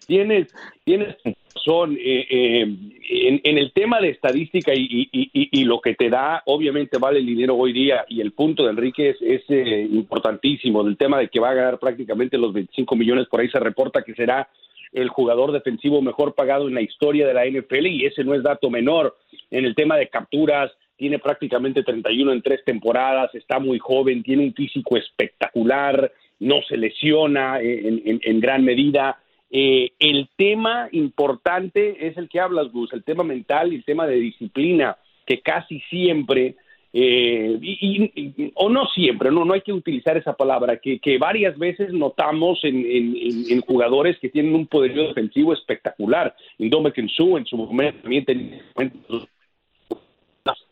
tienes, 0.06 0.54
tienes 0.84 1.16
razón. 1.56 1.98
Eh, 2.00 2.28
eh, 2.30 3.42
en, 3.44 3.58
el 3.58 3.72
tema 3.74 4.00
de 4.00 4.10
estadística 4.10 4.72
y, 4.76 5.64
lo 5.64 5.82
que 5.82 5.96
te 5.96 6.10
da, 6.10 6.44
obviamente 6.46 6.98
vale 6.98 7.20
el 7.20 7.26
dinero 7.26 7.56
hoy 7.56 7.74
día 7.74 8.06
y 8.08 8.22
el 8.22 8.34
punto 8.34 8.64
de 8.64 8.72
Enrique 8.72 9.16
es, 9.20 9.44
eh, 9.50 9.88
importantísimo. 9.92 10.84
Del 10.84 10.98
tema 10.98 11.18
de 11.18 11.30
que 11.30 11.40
va 11.40 11.52
a 11.52 11.56
ganar 11.56 11.80
prácticamente 11.80 12.38
los 12.38 12.54
25 12.54 12.96
millones, 12.96 13.28
por 13.28 13.40
ahí 13.40 13.50
se 13.50 13.60
reporta 13.60 14.04
que 14.04 14.14
será 14.14 14.48
el 14.94 15.10
jugador 15.10 15.52
defensivo 15.52 16.02
mejor 16.02 16.36
pagado 16.36 16.68
en 16.68 16.76
la 16.76 16.82
historia 16.82 17.28
de 17.28 17.34
la 17.34 17.46
NFL 17.46 17.88
y 17.88 18.06
ese 18.06 18.24
no 18.24 18.34
es 18.34 18.44
dato 18.44 18.70
menor. 18.70 19.18
En 19.52 19.66
el 19.66 19.76
tema 19.76 19.98
de 19.98 20.10
capturas, 20.10 20.72
tiene 20.96 21.20
prácticamente 21.20 21.84
31 21.84 22.32
en 22.32 22.42
tres 22.42 22.64
temporadas, 22.64 23.34
está 23.36 23.60
muy 23.60 23.80
joven, 23.80 24.24
tiene 24.24 24.44
un 24.44 24.54
físico 24.54 24.96
espectacular 24.96 26.12
no 26.44 26.62
se 26.68 26.78
lesiona 26.78 27.60
en, 27.62 28.40
gran 28.40 28.64
medida. 28.64 29.18
Eh, 29.50 29.92
el 30.00 30.28
tema 30.36 30.90
importante 30.92 32.08
es 32.08 32.18
el 32.18 32.28
que 32.28 32.40
hablas, 32.40 32.72
Gus, 32.72 32.92
el 32.94 33.04
tema 33.04 33.24
mental 33.24 33.72
y 33.72 33.78
el 33.78 33.86
tema 33.86 34.06
de 34.06 34.16
disciplina, 34.16 34.98
que 35.26 35.42
casi 35.42 35.80
siempre, 35.90 36.56
eh, 36.94 37.58
y, 37.62 38.52
o 38.56 38.70
no 38.70 38.86
siempre, 38.88 39.32
no, 39.32 39.44
no 39.46 39.54
hay 39.54 39.62
que 39.62 39.74
utilizar 39.74 40.16
esa 40.16 40.34
palabra, 40.34 40.78
que, 40.78 41.18
varias 41.18 41.58
veces 41.58 41.92
notamos 41.92 42.60
en, 42.64 43.62
jugadores 43.62 44.20
que 44.20 44.30
tienen 44.30 44.54
un 44.54 44.68
poderío 44.68 45.08
defensivo 45.08 45.54
espectacular. 45.54 46.36
Indome 46.60 46.94
Kensu 46.94 47.38
en 47.38 47.46
su 47.46 47.58
momento 47.58 48.02
también 48.02 48.26
tenía 48.26 48.62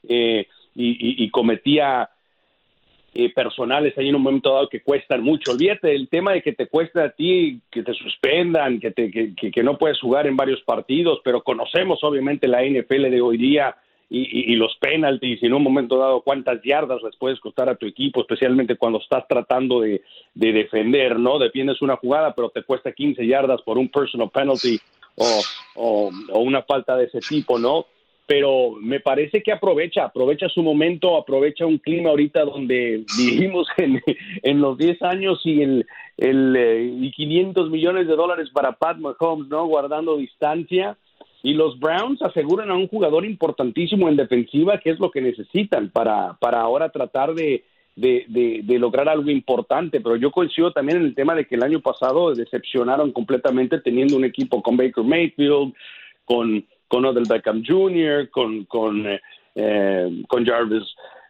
eh, 0.07 0.47
y, 0.75 1.23
y 1.23 1.29
cometía 1.29 2.09
eh, 3.13 3.29
personales 3.33 3.97
ahí 3.97 4.07
en 4.07 4.15
un 4.15 4.21
momento 4.21 4.53
dado 4.53 4.69
que 4.69 4.81
cuestan 4.81 5.21
mucho. 5.21 5.51
Olvídate 5.51 5.89
del 5.89 6.07
tema 6.07 6.31
de 6.31 6.41
que 6.41 6.53
te 6.53 6.67
cuesta 6.67 7.03
a 7.03 7.09
ti 7.09 7.59
que 7.69 7.83
te 7.83 7.93
suspendan, 7.93 8.79
que, 8.79 8.91
te, 8.91 9.11
que, 9.11 9.51
que, 9.51 9.63
no 9.63 9.77
puedes 9.77 9.99
jugar 9.99 10.27
en 10.27 10.37
varios 10.37 10.61
partidos, 10.61 11.19
pero 11.21 11.43
conocemos 11.43 12.01
obviamente 12.05 12.47
la 12.47 12.63
NFL 12.63 13.09
de 13.09 13.19
hoy 13.19 13.35
día 13.35 13.75
y, 14.13 14.51
y, 14.51 14.55
los 14.57 14.75
penalties 14.75 15.41
y 15.41 15.45
en 15.45 15.53
un 15.53 15.63
momento 15.63 15.97
dado 15.97 16.21
cuántas 16.21 16.61
yardas 16.63 17.01
les 17.01 17.15
puedes 17.15 17.39
costar 17.39 17.69
a 17.69 17.75
tu 17.75 17.85
equipo, 17.85 18.19
especialmente 18.19 18.75
cuando 18.75 18.99
estás 18.99 19.25
tratando 19.25 19.79
de, 19.79 20.01
de 20.33 20.51
defender, 20.51 21.17
¿no? 21.17 21.39
Defiendes 21.39 21.81
una 21.81 21.95
jugada, 21.95 22.35
pero 22.35 22.49
te 22.49 22.63
cuesta 22.63 22.91
15 22.91 23.25
yardas 23.25 23.61
por 23.61 23.77
un 23.77 23.87
personal 23.87 24.29
penalty 24.29 24.77
o, 25.15 25.41
o, 25.75 26.11
o 26.33 26.39
una 26.39 26.61
falta 26.63 26.97
de 26.97 27.05
ese 27.05 27.19
tipo, 27.19 27.57
¿no? 27.57 27.85
pero 28.31 28.71
me 28.79 29.01
parece 29.01 29.43
que 29.43 29.51
aprovecha, 29.51 30.05
aprovecha 30.05 30.47
su 30.47 30.63
momento, 30.63 31.17
aprovecha 31.17 31.65
un 31.65 31.79
clima 31.79 32.11
ahorita 32.11 32.45
donde 32.45 33.03
vivimos 33.17 33.67
en, 33.75 34.01
en 34.41 34.61
los 34.61 34.77
10 34.77 35.01
años 35.01 35.41
y 35.43 35.61
el, 35.61 35.85
el 36.17 36.55
eh, 36.55 36.95
y 37.01 37.11
500 37.11 37.69
millones 37.69 38.07
de 38.07 38.15
dólares 38.15 38.49
para 38.53 38.71
Pat 38.71 38.97
Mahomes, 38.99 39.49
¿no? 39.49 39.65
Guardando 39.65 40.15
distancia. 40.15 40.97
Y 41.43 41.53
los 41.53 41.79
Browns 41.79 42.21
aseguran 42.21 42.69
a 42.69 42.75
un 42.75 42.87
jugador 42.87 43.25
importantísimo 43.25 44.07
en 44.07 44.15
defensiva, 44.15 44.79
que 44.79 44.91
es 44.91 44.99
lo 44.99 45.09
que 45.11 45.21
necesitan 45.21 45.89
para, 45.89 46.33
para 46.39 46.61
ahora 46.61 46.89
tratar 46.89 47.33
de, 47.33 47.63
de, 47.95 48.25
de, 48.27 48.61
de, 48.63 48.79
lograr 48.79 49.09
algo 49.09 49.29
importante, 49.29 50.01
pero 50.01 50.15
yo 50.15 50.31
coincido 50.31 50.71
también 50.71 50.99
en 50.99 51.05
el 51.05 51.15
tema 51.15 51.33
de 51.33 51.45
que 51.45 51.55
el 51.55 51.63
año 51.63 51.81
pasado 51.81 52.33
decepcionaron 52.33 53.11
completamente 53.11 53.79
teniendo 53.79 54.15
un 54.15 54.25
equipo 54.25 54.61
con 54.61 54.77
Baker 54.77 55.03
Mayfield, 55.03 55.73
con 56.25 56.63
con 56.91 57.05
Odell 57.05 57.23
Beckham 57.27 57.63
Jr., 57.65 58.29
con, 58.29 58.65
con, 58.65 59.07
eh, 59.07 59.21
eh, 59.55 60.23
con 60.27 60.45
Jarvis 60.45 60.83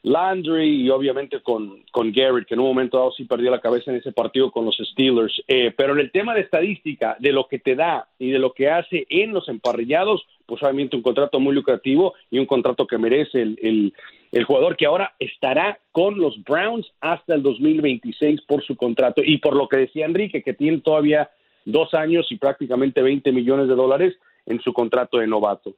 Landry 0.04 0.82
y 0.82 0.90
obviamente 0.90 1.42
con, 1.42 1.84
con 1.92 2.12
Garrett, 2.12 2.48
que 2.48 2.56
en 2.56 2.60
un 2.60 2.68
momento 2.68 2.98
dado 2.98 3.12
sí 3.12 3.26
perdió 3.26 3.52
la 3.52 3.62
cabeza 3.62 3.92
en 3.92 3.98
ese 3.98 4.12
partido 4.12 4.52
con 4.52 4.66
los 4.66 4.78
Steelers. 4.78 5.44
Eh, 5.48 5.74
pero 5.78 5.94
en 5.94 6.00
el 6.00 6.12
tema 6.12 6.34
de 6.34 6.42
estadística, 6.42 7.16
de 7.20 7.32
lo 7.32 7.48
que 7.48 7.60
te 7.60 7.76
da 7.76 8.08
y 8.18 8.32
de 8.32 8.40
lo 8.40 8.54
que 8.54 8.70
hace 8.70 9.06
en 9.10 9.32
los 9.32 9.48
emparrillados, 9.48 10.26
pues 10.48 10.62
obviamente 10.64 10.96
un 10.96 11.04
contrato 11.04 11.40
muy 11.40 11.54
lucrativo 11.54 12.16
y 12.32 12.40
un 12.40 12.48
contrato 12.48 12.88
que 12.88 12.98
merece 12.98 13.42
el, 13.42 13.94
el, 14.32 14.44
jugador 14.44 14.76
que 14.76 14.88
ahora 14.88 15.14
estará 15.20 15.80
con 15.92 16.20
los 16.20 16.42
Browns 16.44 16.92
hasta 17.00 17.36
el 17.36 17.44
2026 17.44 18.42
por 18.48 18.64
su 18.64 18.76
contrato. 18.76 19.22
Y 19.24 19.38
por 19.38 19.56
lo 19.56 19.68
que 19.68 19.78
decía 19.78 20.06
Enrique, 20.06 20.42
que 20.42 20.54
tiene 20.54 20.80
todavía 20.80 21.30
dos 21.66 21.94
años 21.94 22.26
y 22.32 22.38
prácticamente 22.38 23.04
20 23.04 23.32
millones 23.32 23.68
de 23.68 23.76
dólares 23.76 24.16
en 24.48 24.60
su 24.62 24.74
contrato 24.74 25.20
de 25.20 25.28
novato. 25.28 25.76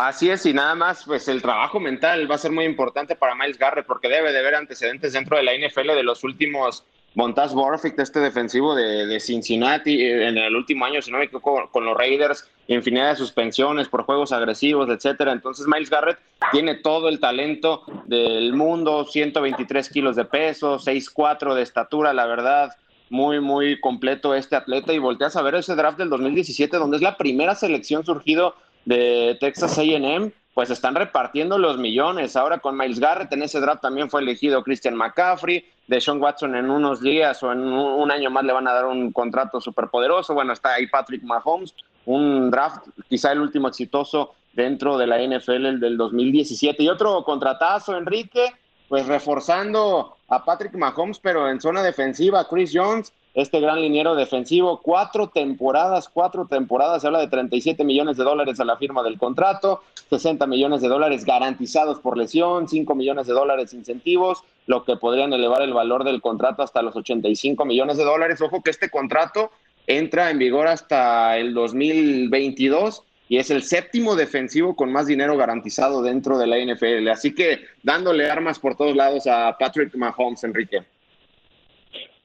Así 0.00 0.30
es, 0.30 0.46
y 0.46 0.52
nada 0.52 0.76
más, 0.76 1.02
pues 1.04 1.26
el 1.26 1.42
trabajo 1.42 1.80
mental 1.80 2.30
va 2.30 2.36
a 2.36 2.38
ser 2.38 2.52
muy 2.52 2.64
importante 2.64 3.16
para 3.16 3.34
Miles 3.34 3.58
Garrett 3.58 3.84
porque 3.84 4.08
debe 4.08 4.30
de 4.30 4.38
haber 4.38 4.54
antecedentes 4.54 5.12
dentro 5.12 5.36
de 5.36 5.42
la 5.42 5.52
NFL 5.52 5.88
de 5.88 6.04
los 6.04 6.22
últimos 6.22 6.84
Montaz 7.16 7.52
Borfict, 7.52 7.98
este 7.98 8.20
defensivo 8.20 8.76
de, 8.76 9.18
Cincinnati, 9.18 10.00
eh, 10.00 10.28
en 10.28 10.38
el 10.38 10.54
último 10.54 10.84
año, 10.84 11.02
si 11.02 11.10
no 11.10 11.18
me 11.18 11.24
equivoco, 11.24 11.68
con 11.72 11.84
los 11.84 11.96
Raiders, 11.96 12.48
infinidad 12.68 13.10
de 13.10 13.16
suspensiones 13.16 13.88
por 13.88 14.04
juegos 14.04 14.30
agresivos, 14.30 14.88
etcétera. 14.88 15.32
Entonces, 15.32 15.66
Miles 15.66 15.90
Garrett 15.90 16.20
tiene 16.52 16.76
todo 16.76 17.08
el 17.08 17.18
talento 17.18 17.82
del 18.06 18.52
mundo, 18.52 19.04
123 19.04 19.90
kilos 19.90 20.14
de 20.14 20.26
peso, 20.26 20.78
6'4 20.78 21.54
de 21.54 21.62
estatura, 21.62 22.12
la 22.12 22.26
verdad, 22.26 22.70
muy, 23.10 23.40
muy 23.40 23.80
completo 23.80 24.32
este 24.32 24.54
atleta. 24.54 24.92
Y 24.92 24.98
volteas 25.00 25.34
a 25.34 25.42
ver 25.42 25.56
ese 25.56 25.74
draft 25.74 25.98
del 25.98 26.08
2017, 26.08 26.76
donde 26.76 26.98
es 26.98 27.02
la 27.02 27.16
primera 27.16 27.56
selección 27.56 28.04
surgido 28.04 28.54
de 28.88 29.36
Texas 29.38 29.78
AM, 29.78 30.32
pues 30.54 30.70
están 30.70 30.94
repartiendo 30.94 31.58
los 31.58 31.76
millones. 31.76 32.36
Ahora 32.36 32.58
con 32.58 32.74
Miles 32.74 32.98
Garrett 32.98 33.30
en 33.34 33.42
ese 33.42 33.60
draft 33.60 33.82
también 33.82 34.08
fue 34.08 34.22
elegido 34.22 34.62
Christian 34.62 34.96
McCaffrey, 34.96 35.62
de 35.86 36.00
Sean 36.00 36.22
Watson 36.22 36.56
en 36.56 36.70
unos 36.70 37.02
días 37.02 37.42
o 37.42 37.52
en 37.52 37.60
un 37.60 38.10
año 38.10 38.30
más 38.30 38.44
le 38.44 38.54
van 38.54 38.66
a 38.66 38.72
dar 38.72 38.86
un 38.86 39.12
contrato 39.12 39.60
súper 39.60 39.88
poderoso. 39.88 40.32
Bueno, 40.32 40.54
está 40.54 40.72
ahí 40.72 40.86
Patrick 40.86 41.22
Mahomes, 41.22 41.74
un 42.06 42.50
draft 42.50 42.86
quizá 43.10 43.32
el 43.32 43.40
último 43.40 43.68
exitoso 43.68 44.34
dentro 44.54 44.96
de 44.96 45.06
la 45.06 45.18
NFL 45.18 45.66
el 45.66 45.80
del 45.80 45.98
2017. 45.98 46.82
Y 46.82 46.88
otro 46.88 47.22
contratazo, 47.24 47.94
Enrique, 47.94 48.54
pues 48.88 49.06
reforzando 49.06 50.16
a 50.28 50.42
Patrick 50.46 50.74
Mahomes, 50.74 51.18
pero 51.18 51.50
en 51.50 51.60
zona 51.60 51.82
defensiva, 51.82 52.48
Chris 52.48 52.70
Jones, 52.72 53.12
este 53.42 53.60
gran 53.60 53.80
liniero 53.80 54.14
defensivo. 54.14 54.80
Cuatro 54.82 55.28
temporadas, 55.28 56.08
cuatro 56.08 56.46
temporadas, 56.46 57.02
se 57.02 57.06
habla 57.06 57.20
de 57.20 57.28
37 57.28 57.84
millones 57.84 58.16
de 58.16 58.24
dólares 58.24 58.58
a 58.60 58.64
la 58.64 58.76
firma 58.76 59.02
del 59.02 59.18
contrato, 59.18 59.82
60 60.10 60.46
millones 60.46 60.80
de 60.80 60.88
dólares 60.88 61.24
garantizados 61.24 62.00
por 62.00 62.16
lesión, 62.16 62.68
5 62.68 62.94
millones 62.94 63.26
de 63.26 63.34
dólares 63.34 63.72
incentivos, 63.74 64.42
lo 64.66 64.84
que 64.84 64.96
podrían 64.96 65.32
elevar 65.32 65.62
el 65.62 65.72
valor 65.72 66.04
del 66.04 66.20
contrato 66.20 66.62
hasta 66.62 66.82
los 66.82 66.96
85 66.96 67.64
millones 67.64 67.96
de 67.96 68.04
dólares. 68.04 68.40
Ojo 68.40 68.62
que 68.62 68.70
este 68.70 68.90
contrato 68.90 69.50
entra 69.86 70.30
en 70.30 70.38
vigor 70.38 70.66
hasta 70.66 71.36
el 71.36 71.54
2022 71.54 73.04
y 73.28 73.38
es 73.38 73.50
el 73.50 73.62
séptimo 73.62 74.16
defensivo 74.16 74.74
con 74.74 74.90
más 74.90 75.06
dinero 75.06 75.36
garantizado 75.36 76.02
dentro 76.02 76.38
de 76.38 76.46
la 76.46 76.58
NFL. 76.58 77.08
Así 77.08 77.34
que 77.34 77.60
dándole 77.82 78.30
armas 78.30 78.58
por 78.58 78.76
todos 78.76 78.96
lados 78.96 79.26
a 79.26 79.56
Patrick 79.58 79.94
Mahomes, 79.94 80.44
Enrique. 80.44 80.82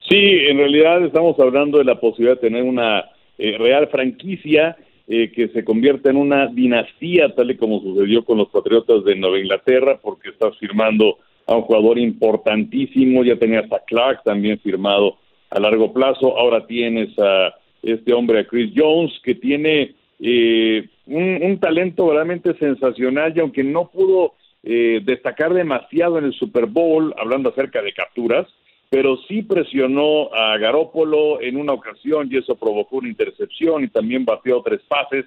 Sí, 0.09 0.17
en 0.17 0.57
realidad 0.57 1.05
estamos 1.05 1.39
hablando 1.39 1.77
de 1.77 1.85
la 1.85 1.99
posibilidad 1.99 2.35
de 2.35 2.49
tener 2.49 2.63
una 2.63 3.05
eh, 3.37 3.57
real 3.57 3.87
franquicia 3.87 4.75
eh, 5.07 5.31
que 5.31 5.47
se 5.49 5.63
convierta 5.63 6.09
en 6.09 6.17
una 6.17 6.47
dinastía, 6.47 7.33
tal 7.33 7.51
y 7.51 7.57
como 7.57 7.79
sucedió 7.79 8.23
con 8.25 8.37
los 8.37 8.49
Patriotas 8.49 9.05
de 9.05 9.15
Nueva 9.15 9.39
Inglaterra, 9.39 9.99
porque 10.01 10.29
estás 10.29 10.57
firmando 10.57 11.19
a 11.47 11.55
un 11.55 11.63
jugador 11.63 11.99
importantísimo, 11.99 13.23
ya 13.23 13.37
tenías 13.37 13.71
a 13.71 13.79
Clark 13.85 14.23
también 14.23 14.59
firmado 14.59 15.17
a 15.49 15.59
largo 15.59 15.93
plazo, 15.93 16.37
ahora 16.37 16.65
tienes 16.67 17.17
a 17.17 17.55
este 17.81 18.13
hombre, 18.13 18.39
a 18.39 18.47
Chris 18.47 18.73
Jones, 18.75 19.11
que 19.23 19.35
tiene 19.35 19.93
eh, 20.19 20.85
un, 21.05 21.57
talento 21.59 22.11
realmente 22.11 22.53
sensacional 22.55 23.33
y 23.35 23.39
aunque 23.39 23.63
no 23.63 23.89
pudo 23.89 24.33
destacar 24.65 25.53
demasiado 25.53 26.17
en 26.17 26.23
el 26.23 26.33
Super 26.33 26.67
Bowl, 26.67 27.13
hablando 27.17 27.49
acerca 27.49 27.81
de 27.81 27.91
capturas, 27.91 28.47
pero 28.93 29.17
sí 29.27 29.41
presionó 29.41 30.31
a 30.31 30.55
Garópolo 30.59 31.41
en 31.41 31.57
una 31.57 31.73
ocasión 31.73 32.29
y 32.29 32.37
eso 32.37 32.53
provocó 32.53 32.97
una 32.97 33.09
intercepción 33.09 33.83
y 33.83 33.87
también 33.87 34.23
batió 34.23 34.61
tres 34.63 34.81
pases. 34.87 35.25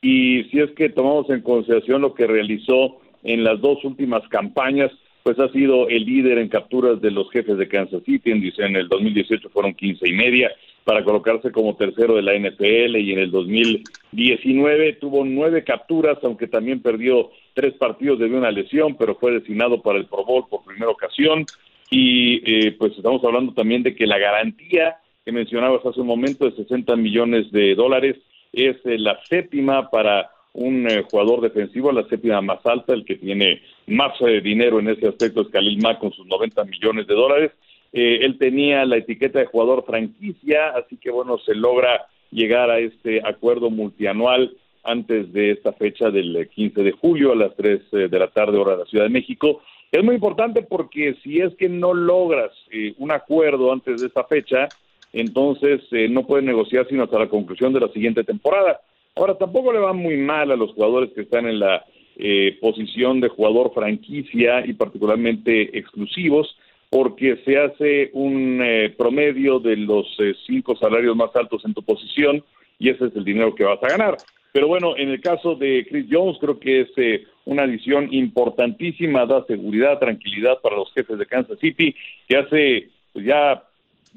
Y 0.00 0.44
si 0.44 0.60
es 0.60 0.70
que 0.76 0.88
tomamos 0.88 1.28
en 1.30 1.42
consideración 1.42 2.02
lo 2.02 2.14
que 2.14 2.28
realizó 2.28 3.00
en 3.24 3.42
las 3.42 3.60
dos 3.60 3.82
últimas 3.82 4.22
campañas, 4.28 4.92
pues 5.24 5.36
ha 5.40 5.48
sido 5.48 5.88
el 5.88 6.04
líder 6.04 6.38
en 6.38 6.48
capturas 6.48 7.00
de 7.00 7.10
los 7.10 7.28
jefes 7.32 7.58
de 7.58 7.66
Kansas 7.66 8.04
City. 8.04 8.30
En, 8.30 8.76
el 8.76 8.86
2018 8.86 9.50
fueron 9.50 9.74
15 9.74 10.08
y 10.08 10.12
media 10.12 10.52
para 10.84 11.02
colocarse 11.02 11.50
como 11.50 11.74
tercero 11.74 12.14
de 12.14 12.22
la 12.22 12.38
NFL 12.38 12.98
y 12.98 13.14
en 13.14 13.18
el 13.18 13.32
2019 13.32 14.92
tuvo 15.00 15.24
nueve 15.24 15.64
capturas, 15.64 16.18
aunque 16.22 16.46
también 16.46 16.82
perdió 16.82 17.32
tres 17.54 17.74
partidos 17.74 18.20
debido 18.20 18.36
a 18.36 18.42
una 18.42 18.52
lesión, 18.52 18.96
pero 18.96 19.16
fue 19.16 19.32
designado 19.32 19.82
para 19.82 19.98
el 19.98 20.06
Pro 20.06 20.24
Bowl 20.24 20.44
por 20.48 20.62
primera 20.62 20.92
ocasión 20.92 21.46
y 21.90 22.42
eh, 22.44 22.72
pues 22.72 22.92
estamos 22.96 23.24
hablando 23.24 23.52
también 23.54 23.82
de 23.82 23.94
que 23.94 24.06
la 24.06 24.18
garantía 24.18 24.98
que 25.24 25.32
mencionabas 25.32 25.84
hace 25.84 26.00
un 26.00 26.06
momento 26.06 26.44
de 26.44 26.56
60 26.56 26.96
millones 26.96 27.50
de 27.50 27.74
dólares 27.74 28.16
es 28.52 28.76
eh, 28.84 28.98
la 28.98 29.18
séptima 29.28 29.90
para 29.90 30.30
un 30.52 30.88
eh, 30.90 31.04
jugador 31.10 31.40
defensivo, 31.40 31.92
la 31.92 32.06
séptima 32.08 32.40
más 32.40 32.64
alta, 32.64 32.92
el 32.92 33.04
que 33.04 33.16
tiene 33.16 33.62
más 33.86 34.12
dinero 34.42 34.80
en 34.80 34.88
ese 34.88 35.08
aspecto 35.08 35.42
es 35.42 35.48
Khalil 35.48 35.80
Mack 35.80 35.98
con 35.98 36.12
sus 36.12 36.26
90 36.26 36.64
millones 36.64 37.06
de 37.06 37.14
dólares. 37.14 37.52
él 37.92 38.36
tenía 38.38 38.84
la 38.84 38.96
etiqueta 38.96 39.38
de 39.38 39.46
jugador 39.46 39.84
franquicia, 39.86 40.70
así 40.70 40.96
que 40.96 41.10
bueno, 41.10 41.38
se 41.38 41.54
logra 41.54 42.06
llegar 42.30 42.70
a 42.70 42.78
este 42.80 43.22
acuerdo 43.26 43.70
multianual 43.70 44.52
antes 44.84 45.32
de 45.32 45.52
esta 45.52 45.72
fecha 45.72 46.10
del 46.10 46.48
15 46.48 46.82
de 46.82 46.92
julio 46.92 47.32
a 47.32 47.36
las 47.36 47.56
3 47.56 47.90
de 47.90 48.18
la 48.18 48.28
tarde 48.28 48.58
hora 48.58 48.72
de 48.72 48.78
la 48.78 48.86
Ciudad 48.86 49.04
de 49.04 49.10
México. 49.10 49.62
Es 49.90 50.04
muy 50.04 50.16
importante 50.16 50.62
porque 50.62 51.16
si 51.22 51.40
es 51.40 51.54
que 51.54 51.68
no 51.68 51.94
logras 51.94 52.50
eh, 52.70 52.94
un 52.98 53.10
acuerdo 53.10 53.72
antes 53.72 54.00
de 54.00 54.08
esa 54.08 54.24
fecha, 54.24 54.68
entonces 55.12 55.80
eh, 55.92 56.08
no 56.10 56.26
puedes 56.26 56.44
negociar 56.44 56.86
sino 56.88 57.04
hasta 57.04 57.18
la 57.18 57.28
conclusión 57.28 57.72
de 57.72 57.80
la 57.80 57.88
siguiente 57.88 58.22
temporada. 58.22 58.80
Ahora, 59.16 59.36
tampoco 59.36 59.72
le 59.72 59.78
va 59.78 59.94
muy 59.94 60.18
mal 60.18 60.50
a 60.50 60.56
los 60.56 60.72
jugadores 60.74 61.10
que 61.14 61.22
están 61.22 61.46
en 61.46 61.58
la 61.58 61.84
eh, 62.16 62.58
posición 62.60 63.20
de 63.20 63.28
jugador 63.28 63.72
franquicia 63.72 64.64
y 64.66 64.74
particularmente 64.74 65.76
exclusivos, 65.78 66.54
porque 66.90 67.36
se 67.44 67.58
hace 67.58 68.10
un 68.12 68.62
promedio 68.96 69.58
de 69.58 69.76
los 69.76 70.06
cinco 70.46 70.74
salarios 70.76 71.14
más 71.16 71.34
altos 71.36 71.62
en 71.66 71.74
tu 71.74 71.82
posición 71.82 72.42
y 72.78 72.88
ese 72.88 73.06
es 73.06 73.16
el 73.16 73.24
dinero 73.24 73.54
que 73.54 73.64
vas 73.64 73.82
a 73.82 73.88
ganar. 73.88 74.16
Pero 74.52 74.68
bueno, 74.68 74.96
en 74.96 75.10
el 75.10 75.20
caso 75.20 75.54
de 75.54 75.86
Chris 75.88 76.06
Jones, 76.10 76.38
creo 76.40 76.58
que 76.58 76.80
es 76.82 76.88
eh, 76.96 77.24
una 77.44 77.64
adición 77.64 78.12
importantísima, 78.12 79.26
da 79.26 79.44
seguridad, 79.46 79.98
tranquilidad 79.98 80.60
para 80.62 80.76
los 80.76 80.92
jefes 80.92 81.18
de 81.18 81.26
Kansas 81.26 81.58
City, 81.58 81.94
que 82.26 82.36
hace 82.36 82.88
pues, 83.12 83.26
ya 83.26 83.62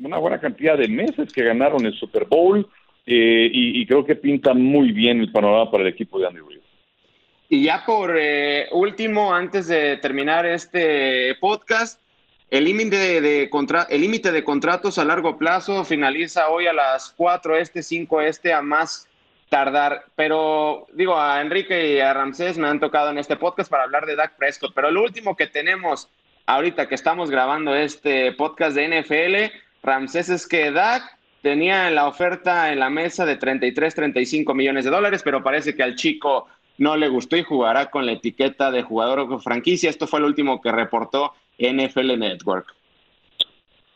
una 0.01 0.17
buena 0.17 0.39
cantidad 0.39 0.77
de 0.77 0.87
meses 0.87 1.31
que 1.33 1.43
ganaron 1.43 1.85
el 1.85 1.93
Super 1.93 2.25
Bowl 2.25 2.67
eh, 3.05 3.49
y, 3.51 3.85
creo 3.87 4.05
que 4.05 4.15
pinta 4.15 4.53
muy 4.53 4.91
bien 4.91 5.21
el 5.21 5.31
panorama 5.31 5.69
para 5.69 5.83
el 5.83 5.89
equipo 5.89 6.19
de 6.19 6.27
Andy 6.27 6.39
Reid. 6.39 6.61
Y 7.49 7.63
ya 7.63 7.83
por 7.85 8.15
eh, 8.17 8.67
último, 8.71 9.33
antes 9.33 9.67
de 9.67 9.97
terminar 9.97 10.45
este 10.45 11.35
podcast, 11.41 11.99
el 12.49 12.65
límite 12.65 13.21
de, 13.21 13.49
límite 13.97 14.31
de 14.31 14.43
contratos 14.43 14.97
a 14.97 15.05
largo 15.05 15.37
plazo 15.37 15.83
finaliza 15.83 16.49
hoy 16.49 16.67
a 16.67 16.73
las 16.73 17.13
4 17.17 17.57
este, 17.57 17.81
5 17.81 18.21
este, 18.21 18.53
a 18.53 18.61
más 18.61 19.07
tardar, 19.51 20.05
pero 20.15 20.87
digo, 20.93 21.19
a 21.19 21.41
Enrique 21.41 21.95
y 21.95 21.99
a 21.99 22.13
Ramsés 22.13 22.57
me 22.57 22.69
han 22.69 22.79
tocado 22.79 23.09
en 23.09 23.17
este 23.17 23.35
podcast 23.35 23.69
para 23.69 23.83
hablar 23.83 24.05
de 24.05 24.15
Dak 24.15 24.37
Prescott, 24.37 24.71
pero 24.73 24.91
lo 24.91 25.03
último 25.03 25.35
que 25.35 25.45
tenemos 25.45 26.07
ahorita 26.45 26.87
que 26.87 26.95
estamos 26.95 27.29
grabando 27.29 27.75
este 27.75 28.31
podcast 28.31 28.77
de 28.77 29.01
NFL, 29.01 29.53
Ramsés, 29.83 30.29
es 30.29 30.47
que 30.47 30.71
Dak 30.71 31.03
tenía 31.41 31.89
la 31.89 32.07
oferta 32.07 32.71
en 32.71 32.79
la 32.79 32.89
mesa 32.89 33.25
de 33.25 33.35
33, 33.35 33.93
35 33.93 34.53
millones 34.53 34.85
de 34.85 34.91
dólares, 34.91 35.21
pero 35.21 35.43
parece 35.43 35.75
que 35.75 35.83
al 35.83 35.95
chico 35.95 36.47
no 36.77 36.95
le 36.95 37.09
gustó 37.09 37.35
y 37.35 37.43
jugará 37.43 37.87
con 37.87 38.05
la 38.05 38.13
etiqueta 38.13 38.71
de 38.71 38.83
jugador 38.83 39.19
o 39.19 39.39
franquicia. 39.39 39.89
Esto 39.89 40.07
fue 40.07 40.21
lo 40.21 40.27
último 40.27 40.61
que 40.61 40.71
reportó 40.71 41.33
NFL 41.59 42.17
Network. 42.17 42.73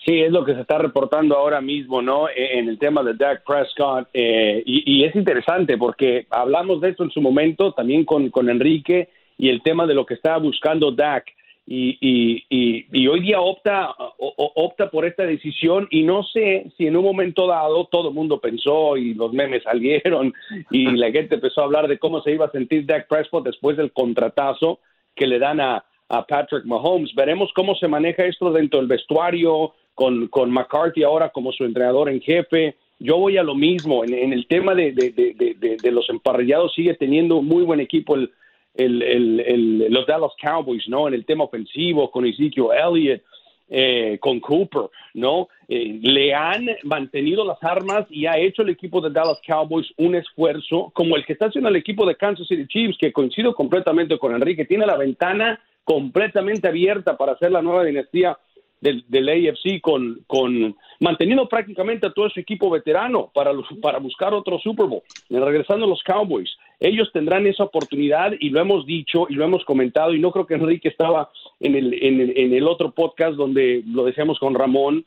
Sí, 0.05 0.21
es 0.21 0.31
lo 0.31 0.45
que 0.45 0.53
se 0.53 0.61
está 0.61 0.77
reportando 0.77 1.35
ahora 1.35 1.61
mismo, 1.61 1.99
¿no? 1.99 2.29
E, 2.29 2.59
en 2.59 2.69
el 2.69 2.77
tema 2.77 3.01
de 3.01 3.15
Dak 3.15 3.43
Prescott. 3.43 4.07
Eh, 4.13 4.61
y, 4.63 5.03
es 5.03 5.15
interesante 5.15 5.77
porque 5.77 6.27
hablamos 6.29 6.79
de 6.81 6.89
esto 6.89 7.03
en 7.03 7.09
su 7.09 7.21
momento 7.21 7.71
también 7.71 8.05
con, 8.05 8.29
con 8.29 8.49
Enrique 8.49 9.09
y 9.37 9.49
el 9.49 9.63
tema 9.63 9.87
de 9.87 9.95
lo 9.95 10.05
que 10.05 10.13
estaba 10.13 10.37
buscando 10.37 10.91
Dak. 10.91 11.25
Y, 11.67 11.97
y, 11.99 12.85
y, 12.91 13.07
hoy 13.07 13.21
día 13.21 13.41
opta, 13.41 13.95
opta 14.19 14.91
por 14.91 15.07
esta 15.07 15.23
decisión 15.23 15.87
y 15.89 16.03
no 16.03 16.21
sé 16.21 16.71
si 16.77 16.85
en 16.85 16.95
un 16.95 17.03
momento 17.03 17.47
dado 17.47 17.85
todo 17.85 18.09
el 18.09 18.13
mundo 18.13 18.39
pensó 18.39 18.97
y 18.97 19.15
los 19.15 19.33
memes 19.33 19.63
salieron 19.63 20.31
y 20.69 20.85
la 20.91 21.11
gente 21.11 21.35
empezó 21.35 21.61
a 21.61 21.63
hablar 21.63 21.87
de 21.87 21.97
cómo 21.97 22.21
se 22.21 22.33
iba 22.33 22.45
a 22.45 22.51
sentir 22.51 22.85
Dak 22.85 23.07
Prescott 23.07 23.43
después 23.43 23.75
del 23.77 23.91
contratazo 23.91 24.79
que 25.15 25.25
le 25.25 25.39
dan 25.39 25.59
a, 25.59 25.83
a 26.09 26.27
Patrick 26.27 26.65
Mahomes. 26.65 27.15
Veremos 27.15 27.51
cómo 27.55 27.73
se 27.73 27.87
maneja 27.87 28.25
esto 28.25 28.51
dentro 28.51 28.79
del 28.79 28.87
vestuario, 28.87 29.73
con, 29.95 30.27
con 30.27 30.51
McCarthy 30.51 31.03
ahora 31.03 31.29
como 31.29 31.51
su 31.51 31.63
entrenador 31.63 32.09
en 32.09 32.21
jefe. 32.21 32.75
Yo 32.99 33.17
voy 33.17 33.37
a 33.37 33.43
lo 33.43 33.55
mismo. 33.55 34.03
En, 34.03 34.31
el 34.31 34.47
tema 34.47 34.75
de, 34.75 34.91
de, 34.91 35.91
los 35.91 36.09
emparrillados 36.09 36.73
sigue 36.73 36.93
teniendo 36.93 37.41
muy 37.41 37.63
buen 37.63 37.79
equipo 37.79 38.15
el, 38.15 38.31
el, 38.75 39.39
el, 39.39 39.91
los 39.91 40.05
Dallas 40.05 40.33
Cowboys, 40.41 40.87
¿no? 40.87 41.07
En 41.07 41.13
el 41.13 41.25
tema 41.25 41.45
ofensivo, 41.45 42.11
con 42.11 42.25
Ezekiel 42.25 42.67
Elliott, 42.77 43.21
eh, 43.67 44.17
con 44.21 44.39
Cooper, 44.39 44.89
¿no? 45.13 45.47
Eh, 45.67 45.99
le 46.01 46.33
han 46.33 46.67
mantenido 46.83 47.43
las 47.43 47.61
armas 47.63 48.05
y 48.09 48.27
ha 48.27 48.37
hecho 48.37 48.61
el 48.61 48.69
equipo 48.69 49.01
de 49.01 49.09
Dallas 49.09 49.39
Cowboys 49.45 49.87
un 49.97 50.15
esfuerzo 50.15 50.91
como 50.93 51.15
el 51.15 51.25
que 51.25 51.33
está 51.33 51.47
haciendo 51.47 51.69
el 51.69 51.75
equipo 51.75 52.05
de 52.05 52.15
Kansas 52.15 52.47
City 52.47 52.67
Chiefs, 52.67 52.97
que 52.99 53.11
coincido 53.11 53.55
completamente 53.55 54.19
con 54.19 54.35
Enrique, 54.35 54.65
tiene 54.65 54.85
la 54.85 54.97
ventana 54.97 55.59
completamente 55.83 56.67
abierta 56.67 57.17
para 57.17 57.33
hacer 57.33 57.51
la 57.51 57.61
nueva 57.61 57.83
dinastía 57.83 58.37
del, 58.85 59.03
del 59.07 59.27
AFC 59.27 59.81
con, 59.81 60.23
con 60.27 60.75
manteniendo 60.99 61.49
prácticamente 61.49 62.07
a 62.07 62.11
todo 62.11 62.29
su 62.29 62.39
equipo 62.39 62.69
veterano 62.69 63.31
para, 63.33 63.51
para 63.81 63.97
buscar 63.97 64.33
otro 64.33 64.59
Super 64.59 64.85
Bowl, 64.85 65.01
regresando 65.29 65.85
a 65.85 65.89
los 65.89 66.03
Cowboys. 66.03 66.55
Ellos 66.79 67.09
tendrán 67.11 67.47
esa 67.47 67.63
oportunidad 67.63 68.33
y 68.39 68.49
lo 68.49 68.61
hemos 68.61 68.85
dicho 68.85 69.25
y 69.27 69.33
lo 69.33 69.43
hemos 69.43 69.65
comentado 69.65 70.13
y 70.13 70.19
no 70.19 70.31
creo 70.31 70.45
que 70.45 70.53
Enrique 70.53 70.89
estaba 70.89 71.29
en 71.59 71.75
el, 71.75 71.93
en 72.01 72.21
el, 72.21 72.37
en 72.37 72.53
el 72.53 72.67
otro 72.67 72.91
podcast 72.91 73.35
donde 73.35 73.83
lo 73.87 74.05
decíamos 74.05 74.37
con 74.39 74.53
Ramón, 74.53 75.05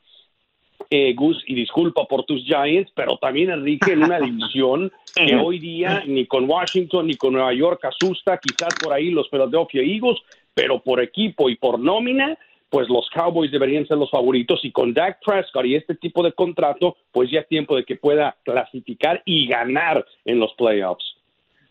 eh, 0.91 1.13
Gus, 1.15 1.43
y 1.47 1.55
disculpa 1.55 2.07
por 2.07 2.25
tus 2.25 2.43
Giants, 2.45 2.91
pero 2.95 3.19
también 3.19 3.51
Enrique 3.51 3.93
en 3.93 4.03
una 4.03 4.19
división 4.21 4.91
que 5.15 5.37
hoy 5.37 5.59
día 5.59 6.03
ni 6.07 6.27
con 6.27 6.51
Washington 6.51 7.07
ni 7.07 7.15
con 7.15 7.35
Nueva 7.35 7.53
York 7.53 7.85
asusta, 7.85 8.39
quizás 8.39 8.75
por 8.83 8.93
ahí 8.93 9.11
los 9.11 9.29
Philadelphia 9.29 9.83
Eagles, 9.83 10.19
pero 10.55 10.81
por 10.81 11.01
equipo 11.01 11.49
y 11.49 11.57
por 11.57 11.79
nómina 11.79 12.37
pues 12.71 12.89
los 12.89 13.09
Cowboys 13.11 13.51
deberían 13.51 13.87
ser 13.87 13.97
los 13.97 14.11
favoritos 14.11 14.61
y 14.65 14.73
con 14.73 14.93
Dak 14.93 15.19
Prescott 15.25 15.65
y 15.65 15.75
este 15.75 15.95
tipo 15.95 16.23
de 16.23 16.33
contrato, 16.33 16.97
pues 17.13 17.31
ya 17.31 17.41
es 17.41 17.49
tiempo 17.49 17.77
de 17.77 17.85
que 17.85 17.97
pueda 17.97 18.37
clasificar 18.45 19.23
y 19.25 19.49
ganar 19.49 20.05
en 20.25 20.39
los 20.39 20.53
playoffs. 20.55 21.17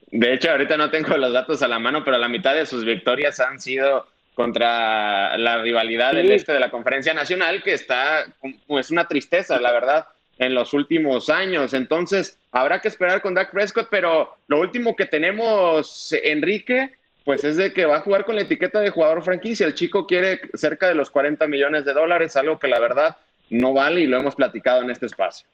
De 0.09 0.33
hecho, 0.33 0.51
ahorita 0.51 0.77
no 0.77 0.89
tengo 0.89 1.17
los 1.17 1.33
datos 1.33 1.61
a 1.61 1.67
la 1.67 1.79
mano, 1.79 2.03
pero 2.03 2.17
la 2.17 2.29
mitad 2.29 2.55
de 2.55 2.65
sus 2.65 2.85
victorias 2.85 3.39
han 3.39 3.59
sido 3.59 4.07
contra 4.33 5.37
la 5.37 5.61
rivalidad 5.61 6.13
del 6.13 6.31
este 6.31 6.53
de 6.53 6.59
la 6.59 6.69
Conferencia 6.69 7.13
Nacional, 7.13 7.63
que 7.63 7.73
está, 7.73 8.25
pues 8.67 8.91
una 8.91 9.07
tristeza, 9.07 9.59
la 9.59 9.71
verdad, 9.71 10.05
en 10.37 10.53
los 10.53 10.73
últimos 10.73 11.29
años. 11.29 11.73
Entonces, 11.73 12.39
habrá 12.51 12.79
que 12.79 12.87
esperar 12.87 13.21
con 13.21 13.33
Dak 13.33 13.51
Prescott, 13.51 13.87
pero 13.89 14.37
lo 14.47 14.59
último 14.59 14.95
que 14.95 15.07
tenemos, 15.07 16.13
Enrique, 16.23 16.91
pues 17.27 17.43
es 17.43 17.57
de 17.57 17.73
que 17.73 17.85
va 17.85 17.97
a 17.97 18.01
jugar 18.03 18.23
con 18.23 18.35
la 18.35 18.43
etiqueta 18.43 18.79
de 18.79 18.89
jugador 18.89 19.21
franquicia. 19.21 19.67
El 19.67 19.73
chico 19.73 20.07
quiere 20.07 20.39
cerca 20.53 20.87
de 20.87 20.95
los 20.95 21.09
40 21.09 21.45
millones 21.49 21.83
de 21.83 21.91
dólares, 21.91 22.37
algo 22.37 22.57
que 22.57 22.69
la 22.69 22.79
verdad 22.79 23.17
no 23.49 23.73
vale 23.73 23.99
y 23.99 24.07
lo 24.07 24.17
hemos 24.17 24.33
platicado 24.33 24.81
en 24.81 24.91
este 24.91 25.07
espacio. 25.07 25.45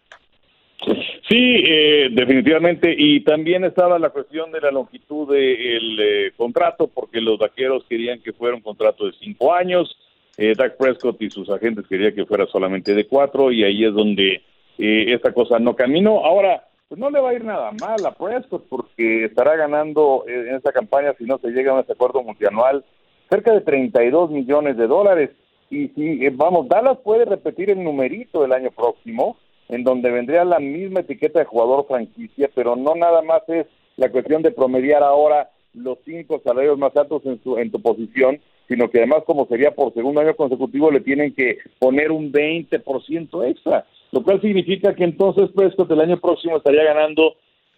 Sí, 1.27 1.63
eh, 1.65 2.09
definitivamente. 2.11 2.93
Y 2.95 3.21
también 3.21 3.63
estaba 3.63 3.97
la 3.97 4.11
cuestión 4.11 4.51
de 4.51 4.61
la 4.61 4.69
longitud 4.69 5.33
del 5.33 5.99
eh, 5.99 6.31
contrato, 6.37 6.91
porque 6.93 7.19
los 7.19 7.39
vaqueros 7.39 7.85
querían 7.89 8.19
que 8.19 8.33
fuera 8.33 8.55
un 8.55 8.61
contrato 8.61 9.07
de 9.07 9.13
cinco 9.19 9.51
años. 9.51 9.97
Eh, 10.37 10.53
Dak 10.55 10.77
Prescott 10.77 11.19
y 11.23 11.31
sus 11.31 11.49
agentes 11.49 11.87
querían 11.87 12.13
que 12.13 12.27
fuera 12.27 12.45
solamente 12.45 12.93
de 12.93 13.07
cuatro, 13.07 13.51
y 13.51 13.63
ahí 13.63 13.83
es 13.83 13.95
donde 13.95 14.43
eh, 14.77 15.05
esta 15.07 15.33
cosa 15.33 15.57
no 15.57 15.75
caminó. 15.75 16.23
Ahora, 16.23 16.67
pues 16.93 17.01
no 17.01 17.09
le 17.09 17.21
va 17.21 17.31
a 17.31 17.33
ir 17.33 17.43
nada 17.43 17.71
mal 17.81 18.05
a 18.05 18.11
Prescott 18.11 18.67
porque 18.69 19.25
estará 19.25 19.55
ganando 19.55 20.25
en 20.27 20.53
esta 20.53 20.71
campaña, 20.71 21.15
si 21.17 21.23
no 21.23 21.39
se 21.39 21.47
llega 21.47 21.75
a 21.75 21.81
ese 21.81 21.93
acuerdo 21.93 22.21
multianual, 22.21 22.85
cerca 23.31 23.51
de 23.51 23.61
32 23.61 24.29
millones 24.29 24.77
de 24.77 24.85
dólares. 24.85 25.31
Y 25.71 25.87
si, 25.87 26.23
eh, 26.23 26.29
vamos, 26.31 26.67
Dallas 26.67 26.99
puede 27.03 27.25
repetir 27.25 27.71
el 27.71 27.83
numerito 27.83 28.45
el 28.45 28.53
año 28.53 28.69
próximo, 28.69 29.37
en 29.69 29.83
donde 29.83 30.11
vendría 30.11 30.45
la 30.45 30.59
misma 30.59 30.99
etiqueta 30.99 31.39
de 31.39 31.45
jugador 31.45 31.87
franquicia, 31.87 32.51
pero 32.53 32.75
no 32.75 32.93
nada 32.93 33.23
más 33.23 33.41
es 33.47 33.65
la 33.97 34.11
cuestión 34.11 34.43
de 34.43 34.51
promediar 34.51 35.01
ahora 35.01 35.49
los 35.73 35.97
cinco 36.05 36.43
salarios 36.45 36.77
más 36.77 36.95
altos 36.95 37.25
en, 37.25 37.41
su, 37.41 37.57
en 37.57 37.71
tu 37.71 37.81
posición, 37.81 38.39
sino 38.67 38.91
que 38.91 38.99
además, 38.99 39.23
como 39.25 39.47
sería 39.47 39.71
por 39.71 39.95
segundo 39.95 40.21
año 40.21 40.35
consecutivo, 40.35 40.91
le 40.91 40.99
tienen 40.99 41.33
que 41.33 41.57
poner 41.79 42.11
un 42.11 42.31
20% 42.31 43.49
extra 43.49 43.83
lo 44.13 44.21
cual 44.21 44.39
significa 44.41 44.93
que 44.93 45.03
entonces 45.03 45.49
Prescott 45.55 45.89
el 45.89 45.99
año 45.99 46.17
próximo 46.17 46.57
estaría 46.57 46.83
ganando 46.83 47.33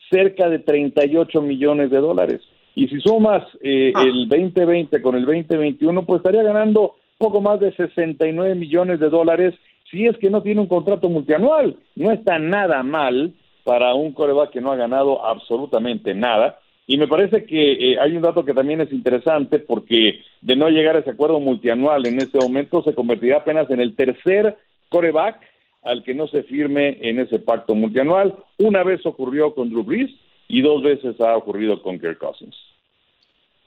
cerca 0.09 0.49
de 0.49 0.59
38 0.59 1.41
millones 1.41 1.89
de 1.89 1.97
dólares. 1.97 2.41
Y 2.75 2.89
si 2.89 2.99
sumas 2.99 3.41
eh, 3.61 3.93
ah. 3.95 4.03
el 4.03 4.27
2020 4.27 5.01
con 5.01 5.15
el 5.15 5.23
2021, 5.25 6.05
pues 6.05 6.19
estaría 6.19 6.43
ganando 6.43 6.95
poco 7.17 7.39
más 7.39 7.61
de 7.61 7.73
69 7.73 8.53
millones 8.53 8.99
de 8.99 9.09
dólares 9.09 9.53
si 9.89 10.07
es 10.07 10.17
que 10.17 10.29
no 10.29 10.41
tiene 10.41 10.59
un 10.59 10.67
contrato 10.67 11.07
multianual. 11.07 11.77
No 11.95 12.11
está 12.11 12.37
nada 12.37 12.83
mal 12.83 13.31
para 13.63 13.93
un 13.93 14.11
coreback 14.11 14.51
que 14.51 14.61
no 14.61 14.73
ha 14.73 14.75
ganado 14.75 15.25
absolutamente 15.25 16.13
nada. 16.13 16.59
Y 16.85 16.97
me 16.97 17.07
parece 17.07 17.45
que 17.45 17.93
eh, 17.93 17.97
hay 17.97 18.13
un 18.13 18.21
dato 18.21 18.43
que 18.43 18.53
también 18.53 18.81
es 18.81 18.91
interesante 18.91 19.59
porque 19.59 20.19
de 20.41 20.55
no 20.57 20.67
llegar 20.67 20.97
a 20.97 20.99
ese 20.99 21.11
acuerdo 21.11 21.39
multianual 21.39 22.05
en 22.05 22.17
este 22.17 22.39
momento 22.39 22.83
se 22.83 22.93
convertirá 22.93 23.37
apenas 23.37 23.69
en 23.71 23.79
el 23.79 23.95
tercer 23.95 24.57
coreback 24.89 25.54
al 25.85 26.03
que 26.03 26.13
no 26.13 26.27
se 26.27 26.43
firme 26.43 26.97
en 27.01 27.19
ese 27.19 27.39
pacto 27.39 27.75
multianual. 27.75 28.35
Una 28.57 28.83
vez 28.83 29.05
ocurrió 29.05 29.53
con 29.53 29.69
Drew 29.69 29.83
Brees 29.83 30.11
y 30.47 30.61
dos 30.61 30.83
veces 30.83 31.19
ha 31.21 31.37
ocurrido 31.37 31.81
con 31.81 31.99
Kirk 31.99 32.17
Cousins. 32.17 32.55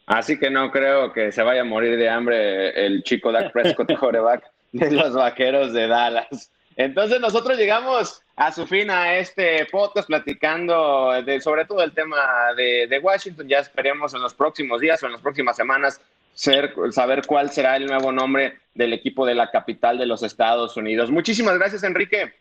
Así 0.06 0.38
que 0.38 0.50
no 0.50 0.70
creo 0.70 1.12
que 1.12 1.32
se 1.32 1.42
vaya 1.42 1.62
a 1.62 1.64
morir 1.64 1.96
de 1.96 2.08
hambre 2.08 2.86
el 2.86 3.02
chico 3.02 3.30
Dak 3.30 3.52
Prescott, 3.52 3.92
coreback 3.98 4.50
de 4.72 4.90
los 4.90 5.14
vaqueros 5.14 5.72
de 5.72 5.86
Dallas. 5.86 6.50
Entonces 6.76 7.20
nosotros 7.20 7.58
llegamos 7.58 8.22
a 8.36 8.52
su 8.52 8.66
fin 8.66 8.90
a 8.90 9.18
este 9.18 9.66
podcast 9.66 10.06
platicando 10.06 11.20
de, 11.22 11.40
sobre 11.40 11.64
todo 11.64 11.82
el 11.82 11.92
tema 11.92 12.16
de, 12.56 12.86
de 12.86 12.98
Washington. 13.00 13.48
Ya 13.48 13.58
esperemos 13.58 14.14
en 14.14 14.22
los 14.22 14.32
próximos 14.32 14.80
días 14.80 15.02
o 15.02 15.06
en 15.06 15.12
las 15.12 15.20
próximas 15.20 15.56
semanas 15.56 16.00
ser, 16.38 16.72
saber 16.90 17.26
cuál 17.26 17.50
será 17.50 17.76
el 17.76 17.86
nuevo 17.86 18.12
nombre 18.12 18.58
del 18.72 18.92
equipo 18.92 19.26
de 19.26 19.34
la 19.34 19.50
capital 19.50 19.98
de 19.98 20.06
los 20.06 20.22
Estados 20.22 20.76
Unidos. 20.76 21.10
Muchísimas 21.10 21.58
gracias, 21.58 21.82
Enrique. 21.82 22.32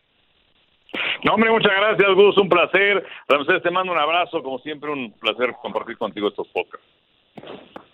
No, 1.24 1.34
hombre, 1.34 1.50
muchas 1.50 1.72
gracias, 1.76 2.08
Gus, 2.14 2.38
un 2.38 2.48
placer. 2.48 3.04
Ramsés, 3.26 3.60
te 3.60 3.72
mando 3.72 3.92
un 3.92 3.98
abrazo, 3.98 4.40
como 4.40 4.60
siempre, 4.60 4.92
un 4.92 5.12
placer 5.14 5.52
compartir 5.60 5.98
contigo 5.98 6.28
estos 6.28 6.46
podcasts. 6.48 6.86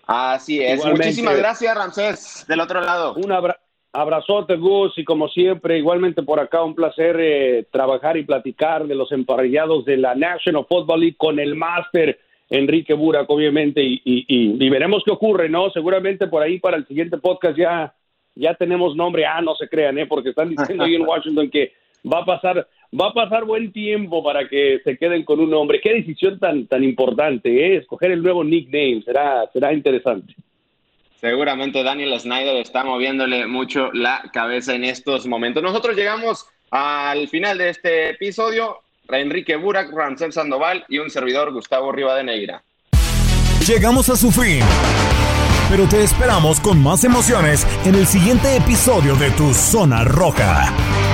Así 0.07 0.63
es, 0.63 0.85
muchísimas 0.85 1.39
gracias, 1.39 1.75
Ramsés, 1.75 2.45
del 2.47 2.61
otro 2.61 2.83
lado. 2.83 3.15
Un 3.15 3.33
abrazote, 3.95 4.57
Gus, 4.57 4.93
y 4.99 5.05
como 5.05 5.29
siempre, 5.29 5.79
igualmente 5.79 6.23
por 6.23 6.39
acá, 6.39 6.63
un 6.63 6.75
placer 6.75 7.17
eh, 7.19 7.67
trabajar 7.73 8.19
y 8.19 8.25
platicar 8.25 8.87
de 8.87 8.95
los 8.95 9.11
emparrillados 9.11 9.87
de 9.87 9.97
la 9.97 10.15
National 10.15 10.67
Football 10.69 11.01
League 11.01 11.17
con 11.17 11.39
el 11.39 11.55
Máster 11.55 12.21
Enrique 12.51 12.95
Burak, 12.95 13.29
obviamente, 13.31 13.83
y, 13.83 14.01
y, 14.05 14.69
veremos 14.69 15.03
qué 15.05 15.11
ocurre, 15.11 15.49
¿no? 15.49 15.71
Seguramente 15.71 16.27
por 16.27 16.43
ahí 16.43 16.59
para 16.59 16.77
el 16.77 16.87
siguiente 16.87 17.19
podcast 17.19 17.57
ya, 17.57 17.95
ya 18.35 18.55
tenemos 18.55 18.95
nombre. 18.95 19.25
Ah, 19.27 19.41
no 19.41 19.55
se 19.55 19.69
crean, 19.69 19.99
¿eh? 19.99 20.07
Porque 20.07 20.31
están 20.31 20.51
diciendo 20.51 20.85
ahí 20.85 20.95
en 20.95 21.03
Washington 21.07 21.51
que 21.51 21.73
va 22.11 22.21
a 22.21 22.25
pasar 22.25 22.69
va 22.99 23.09
a 23.09 23.13
pasar 23.15 23.45
buen 23.45 23.73
tiempo 23.73 24.23
para 24.23 24.49
que 24.49 24.81
se 24.85 24.97
queden 24.97 25.25
con 25.25 25.41
un 25.41 25.51
nombre. 25.51 25.81
Qué 25.81 25.95
decisión 25.95 26.39
tan 26.39 26.67
tan 26.67 26.85
importante, 26.85 27.49
¿eh? 27.49 27.77
Escoger 27.77 28.13
el 28.13 28.23
nuevo 28.23 28.45
nickname 28.45 29.03
será 29.03 29.49
será 29.53 29.73
interesante. 29.73 30.35
Seguramente 31.17 31.83
Daniel 31.83 32.21
Snyder 32.21 32.57
está 32.57 32.85
moviéndole 32.85 33.47
mucho 33.47 33.91
la 33.95 34.31
cabeza 34.33 34.75
en 34.75 34.85
estos 34.85 35.27
momentos. 35.27 35.63
Nosotros 35.63 35.97
llegamos 35.97 36.47
al 36.71 37.29
final 37.29 37.57
de 37.57 37.71
este 37.71 38.11
episodio. 38.11 38.84
Enrique 39.09 39.57
Burak, 39.57 39.93
Rancel 39.93 40.33
Sandoval 40.33 40.85
y 40.89 40.99
un 40.99 41.11
servidor 41.11 41.53
Gustavo 41.53 41.93
Rivadeneira. 41.93 42.65
Llegamos 43.67 44.09
a 44.11 44.17
su 44.17 44.31
fin, 44.31 44.61
pero 45.71 45.89
te 45.89 46.03
esperamos 46.03 46.61
con 46.61 46.83
más 46.83 47.05
emociones 47.05 47.67
en 47.85 47.95
el 47.95 48.07
siguiente 48.07 48.57
episodio 48.57 49.17
de 49.17 49.31
Tu 49.31 49.55
Zona 49.55 50.05
Roja. 50.05 51.14